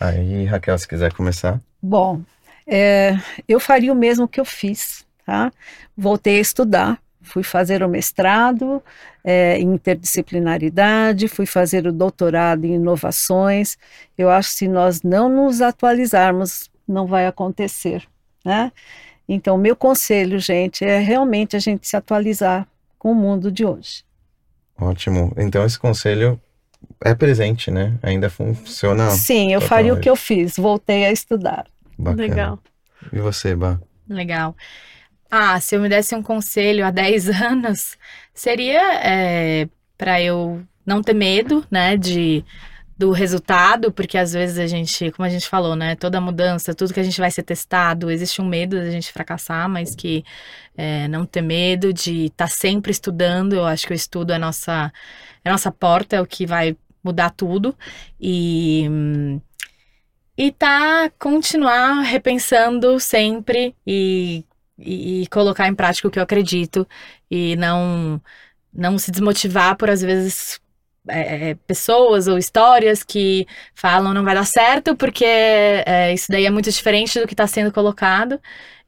[0.00, 1.60] Aí, Raquel, se quiser começar.
[1.82, 2.22] Bom,
[2.64, 5.52] é, eu faria o mesmo que eu fiz, tá?
[5.96, 8.80] Voltei a estudar, fui fazer o mestrado
[9.24, 13.76] é, em interdisciplinaridade, fui fazer o doutorado em inovações.
[14.16, 18.06] Eu acho que se nós não nos atualizarmos, não vai acontecer,
[18.44, 18.70] né?
[19.28, 22.66] Então, meu conselho, gente, é realmente a gente se atualizar
[22.98, 24.04] com o mundo de hoje.
[24.78, 25.32] Ótimo.
[25.36, 26.40] Então, esse conselho
[27.02, 27.98] é presente, né?
[28.02, 29.10] Ainda funciona.
[29.10, 31.66] Sim, eu faria o que eu fiz, voltei a estudar.
[31.98, 32.22] Bacana.
[32.22, 32.58] Legal.
[33.12, 33.78] E você, Bá?
[34.08, 34.54] Legal.
[35.30, 37.96] Ah, se eu me desse um conselho há 10 anos,
[38.32, 42.44] seria é, para eu não ter medo, né, de
[42.96, 46.94] do resultado, porque às vezes a gente, como a gente falou, né, toda mudança, tudo
[46.94, 50.24] que a gente vai ser testado, existe um medo da gente fracassar, mas que
[50.76, 54.38] é, não ter medo de estar tá sempre estudando, eu acho que o estudo é
[54.38, 54.92] nossa,
[55.44, 57.76] é nossa porta, é o que vai mudar tudo,
[58.20, 58.88] e
[60.36, 64.44] e tá continuar repensando sempre e,
[64.78, 66.86] e, e colocar em prática o que eu acredito
[67.30, 68.20] e não
[68.72, 70.60] não se desmotivar por às vezes
[71.08, 76.46] é, é, pessoas ou histórias que falam não vai dar certo porque é, isso daí
[76.46, 78.40] é muito diferente do que está sendo colocado.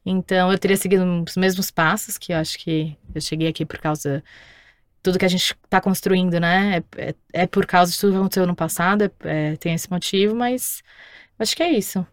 [0.05, 3.79] Então eu teria seguido os mesmos passos que eu acho que eu cheguei aqui por
[3.79, 4.23] causa
[5.03, 6.83] tudo que a gente está construindo, né?
[6.97, 10.35] É, é, é, por causa de tudo que aconteceu no passado, é, tem esse motivo,
[10.35, 10.83] mas
[11.39, 12.05] acho que é isso.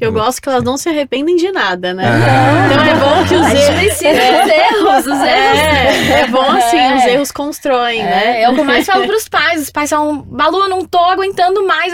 [0.00, 2.04] Eu gosto que elas não se arrependem de nada, né?
[2.06, 2.68] Ah.
[2.72, 3.74] Então é bom que os erros.
[3.80, 5.28] precisa dos erros, os erros.
[5.28, 6.96] É, é bom assim, É.
[6.96, 8.38] os erros constroem, né?
[8.38, 9.62] É, é o que eu mais falo pros pais.
[9.62, 11.92] Os pais falam, Balu, eu não tô aguentando mais.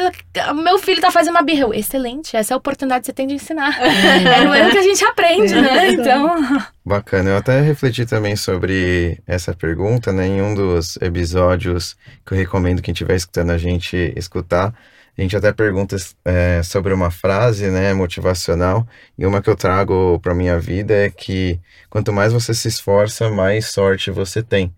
[0.62, 1.62] Meu filho tá fazendo uma birra.
[1.62, 3.74] Eu, Excelente, essa é a oportunidade que você tem de ensinar.
[3.80, 5.90] É no erro que a gente aprende, né?
[5.92, 6.36] Então.
[6.84, 10.26] Bacana, eu até refleti também sobre essa pergunta, né?
[10.26, 14.74] Em um dos episódios que eu recomendo quem estiver escutando a gente escutar,
[15.16, 18.86] a gente até pergunta é, sobre uma frase, né, motivacional,
[19.16, 23.30] e uma que eu trago para minha vida é que quanto mais você se esforça,
[23.30, 24.74] mais sorte você tem.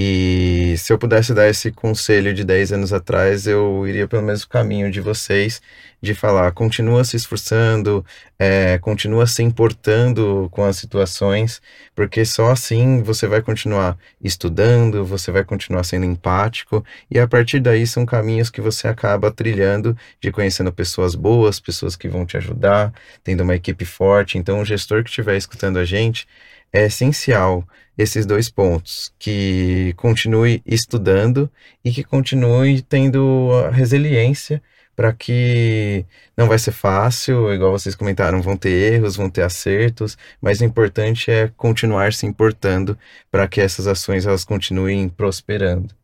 [0.00, 4.48] E se eu pudesse dar esse conselho de 10 anos atrás, eu iria pelo mesmo
[4.48, 5.60] caminho de vocês,
[6.00, 8.06] de falar, continua se esforçando,
[8.38, 11.60] é, continua se importando com as situações,
[11.96, 17.58] porque só assim você vai continuar estudando, você vai continuar sendo empático, e a partir
[17.58, 22.36] daí são caminhos que você acaba trilhando, de conhecendo pessoas boas, pessoas que vão te
[22.36, 22.92] ajudar,
[23.24, 24.38] tendo uma equipe forte.
[24.38, 26.24] Então, o gestor que estiver escutando a gente,
[26.72, 27.66] é essencial
[27.96, 31.50] esses dois pontos, que continue estudando
[31.84, 34.62] e que continue tendo a resiliência
[34.94, 36.04] para que
[36.36, 40.64] não vai ser fácil, igual vocês comentaram, vão ter erros, vão ter acertos, mas o
[40.64, 42.98] importante é continuar se importando
[43.30, 45.97] para que essas ações elas continuem prosperando.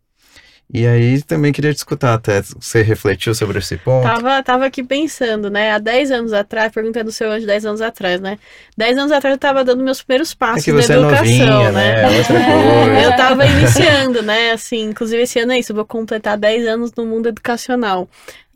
[0.75, 4.03] E aí também queria te escutar até, você refletiu sobre esse ponto?
[4.03, 5.70] Tava, tava aqui pensando, né?
[5.70, 8.41] Há 10 anos atrás, perguntando o seu anjo 10 anos atrás, né?
[8.77, 11.70] 10 anos atrás eu tava dando meus primeiros É passos que na é educação, novinha,
[11.70, 12.03] né?
[12.03, 12.18] né?
[12.18, 13.01] Outra coisa.
[13.05, 14.51] Eu tava iniciando, né?
[14.51, 18.09] Assim, inclusive esse ano é isso, eu vou completar 10 anos no mundo educacional.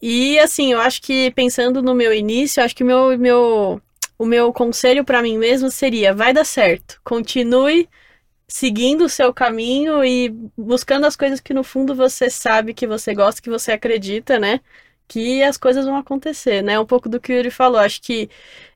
[0.02, 3.80] E assim, eu acho que pensando no meu início, eu acho que o meu, meu,
[4.18, 7.00] o meu conselho pra mim mesmo seria: vai dar certo.
[7.04, 7.88] Continue
[8.48, 13.14] seguindo o seu caminho e buscando as coisas que no fundo você sabe que você
[13.14, 14.60] gosta, que você acredita, né?
[15.06, 16.80] Que as coisas vão acontecer, né?
[16.80, 17.78] Um pouco do que o Yuri falou.
[17.78, 18.30] Acho que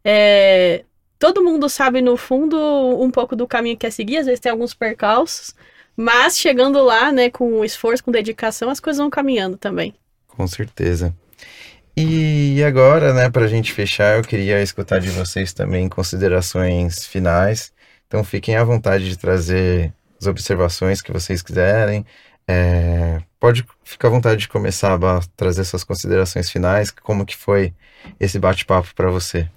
[0.05, 0.85] é,
[1.19, 2.59] todo mundo sabe no fundo
[3.01, 5.55] um pouco do caminho que quer seguir, às vezes tem alguns percalços,
[5.97, 9.95] mas chegando lá, né, com esforço, com dedicação, as coisas vão caminhando também.
[10.27, 11.15] Com certeza.
[11.97, 17.73] E agora, né, para a gente fechar, eu queria escutar de vocês também considerações finais.
[18.13, 19.91] Então fiquem à vontade de trazer
[20.21, 22.05] as observações que vocês quiserem.
[22.47, 26.91] É, pode ficar à vontade de começar a trazer suas considerações finais.
[26.91, 27.73] Como que foi
[28.21, 29.49] esse bate-papo para você?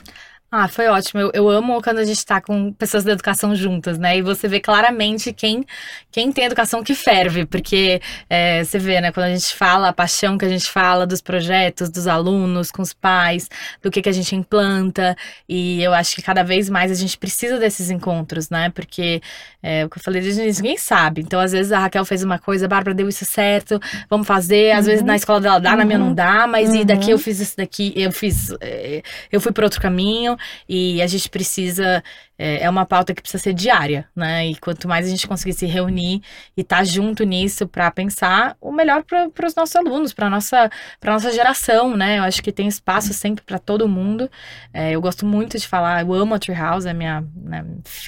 [0.52, 1.20] Ah, foi ótimo.
[1.20, 4.18] Eu, eu amo quando a gente tá com pessoas da educação juntas, né?
[4.18, 5.66] E você vê claramente quem,
[6.10, 9.12] quem tem educação que ferve, porque é, você vê, né?
[9.12, 12.82] Quando a gente fala, a paixão que a gente fala dos projetos, dos alunos, com
[12.82, 13.50] os pais,
[13.82, 15.18] do que, que a gente implanta.
[15.50, 18.70] E eu acho que cada vez mais a gente precisa desses encontros, né?
[18.70, 19.22] Porque
[19.62, 21.22] é, o que eu falei desde início, ninguém sabe.
[21.22, 23.78] Então, às vezes a Raquel fez uma coisa, a Bárbara deu isso certo,
[24.10, 24.72] vamos fazer.
[24.72, 27.40] Às vezes na escola dela dá, na minha não dá, mas e daqui eu fiz
[27.40, 30.35] isso daqui, eu fiz, é, eu fui para outro caminho.
[30.68, 32.04] E a gente precisa,
[32.38, 34.48] é, é, uma pauta que precisa ser diária, né?
[34.48, 36.22] E quanto mais a gente conseguir se reunir
[36.56, 40.70] e estar tá junto nisso para pensar o melhor para os nossos alunos, para nossa
[41.00, 42.20] para nossa geração, né?
[42.20, 44.30] Eu acho que tem espaço sempre para todo mundo.
[44.74, 47.66] É, eu gosto muito de falar, eu amo a Treehouse, é minha, né,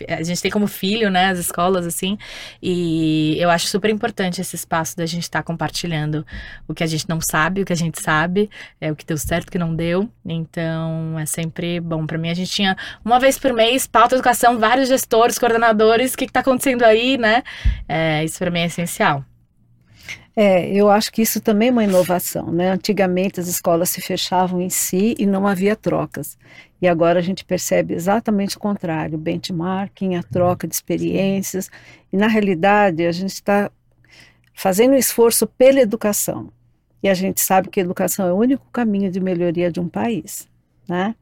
[0.10, 1.30] a gente tem como filho, né?
[1.30, 2.18] As escolas assim,
[2.62, 6.26] e eu acho super importante esse espaço da gente estar tá compartilhando
[6.68, 8.50] o que a gente não sabe, o que a gente sabe,
[8.82, 10.10] é o que deu certo, o que não deu.
[10.26, 12.30] Então é sempre bom para mim.
[12.30, 16.40] A gente tinha uma vez por mês pauta educação, vários gestores, coordenadores, o que está
[16.40, 17.44] acontecendo aí, né?
[17.88, 19.24] É, isso para mim é essencial.
[20.40, 22.70] É, eu acho que isso também é uma inovação, né?
[22.70, 26.38] Antigamente as escolas se fechavam em si e não havia trocas.
[26.80, 31.72] E agora a gente percebe exatamente o contrário, benchmarking, a troca de experiências.
[32.14, 33.72] E na realidade a gente está
[34.54, 36.52] fazendo um esforço pela educação.
[37.02, 39.90] E a gente sabe que a educação é o único caminho de melhoria de um
[39.90, 40.48] país,
[40.88, 41.16] né?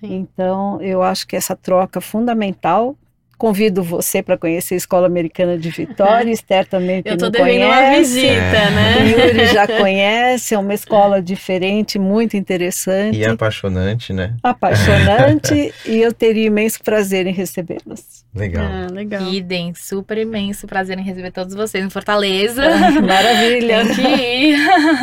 [0.00, 0.26] Sim.
[0.32, 2.96] Então, eu acho que essa troca fundamental.
[3.38, 7.44] Convido você para conhecer a Escola Americana de Vitória, Esther também que Eu não devendo
[7.48, 7.90] conhece.
[7.90, 8.96] uma visita, né?
[9.02, 14.36] O Yuri já conhece, é uma escola diferente, muito interessante, E apaixonante, né?
[14.44, 18.24] apaixonante, e eu teria imenso prazer em recebê-los.
[18.32, 18.64] Legal.
[18.64, 19.22] Ah, legal.
[19.32, 22.62] Idem, super imenso prazer em receber todos vocês em Fortaleza.
[23.00, 23.84] Maravilha!
[23.86, 24.58] Tenho que ir.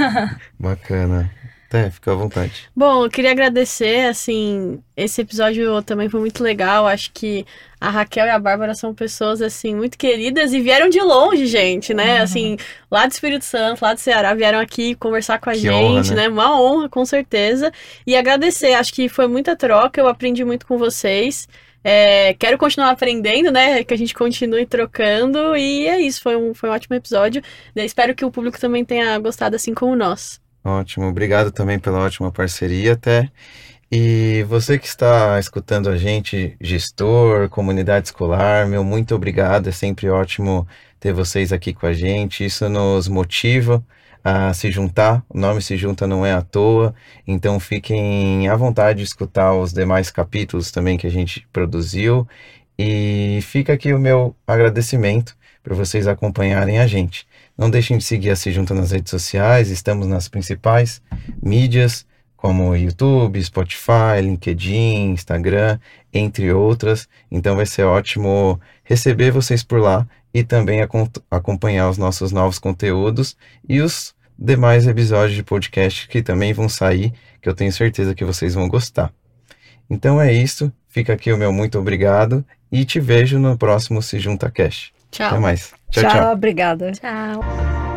[0.58, 1.30] Bacana.
[1.72, 2.68] É, fica à vontade.
[2.76, 6.88] Bom, eu queria agradecer, assim, esse episódio também foi muito legal.
[6.88, 7.46] Acho que
[7.80, 11.94] a Raquel e a Bárbara são pessoas, assim, muito queridas e vieram de longe, gente,
[11.94, 12.18] né?
[12.18, 12.24] Uhum.
[12.24, 12.58] Assim,
[12.90, 16.02] lá do Espírito Santo, lá do Ceará, vieram aqui conversar com a Que gente, honra,
[16.02, 16.16] né?
[16.16, 16.28] né?
[16.28, 17.72] Uma honra, com certeza.
[18.06, 21.48] E agradecer, acho que foi muita troca, eu aprendi muito com vocês.
[21.84, 23.84] É, quero continuar aprendendo, né?
[23.84, 25.56] Que a gente continue trocando.
[25.56, 27.44] E é isso, foi um, foi um ótimo episódio.
[27.76, 30.42] Eu espero que o público também tenha gostado, assim como nós.
[30.64, 31.08] Ótimo.
[31.08, 33.32] Obrigado também pela ótima parceria, até.
[33.92, 39.68] E você que está escutando a gente, gestor, comunidade escolar, meu muito obrigado.
[39.68, 40.68] É sempre ótimo
[41.00, 42.46] ter vocês aqui com a gente.
[42.46, 43.84] Isso nos motiva
[44.24, 45.24] a se juntar.
[45.30, 46.94] O nome Se Junta não é à toa.
[47.26, 52.28] Então fiquem à vontade de escutar os demais capítulos também que a gente produziu.
[52.78, 57.28] E fica aqui o meu agradecimento para vocês acompanharem a gente.
[57.60, 61.02] Não deixem de seguir a Se Junta nas redes sociais, estamos nas principais
[61.44, 62.06] mídias
[62.38, 65.78] como YouTube, Spotify, LinkedIn, Instagram,
[66.14, 67.10] entre outras.
[67.30, 70.80] Então vai ser ótimo receber vocês por lá e também
[71.30, 73.36] acompanhar os nossos novos conteúdos
[73.68, 78.24] e os demais episódios de podcast que também vão sair, que eu tenho certeza que
[78.24, 79.12] vocês vão gostar.
[79.90, 84.18] Então é isso, fica aqui o meu muito obrigado e te vejo no próximo Se
[84.18, 84.98] Junta Cash.
[85.12, 85.28] Tchau.
[85.28, 85.74] Até mais.
[85.92, 86.12] Tchau, tchau.
[86.12, 86.32] tchau.
[86.34, 86.92] Obrigada.
[86.92, 87.89] Tchau.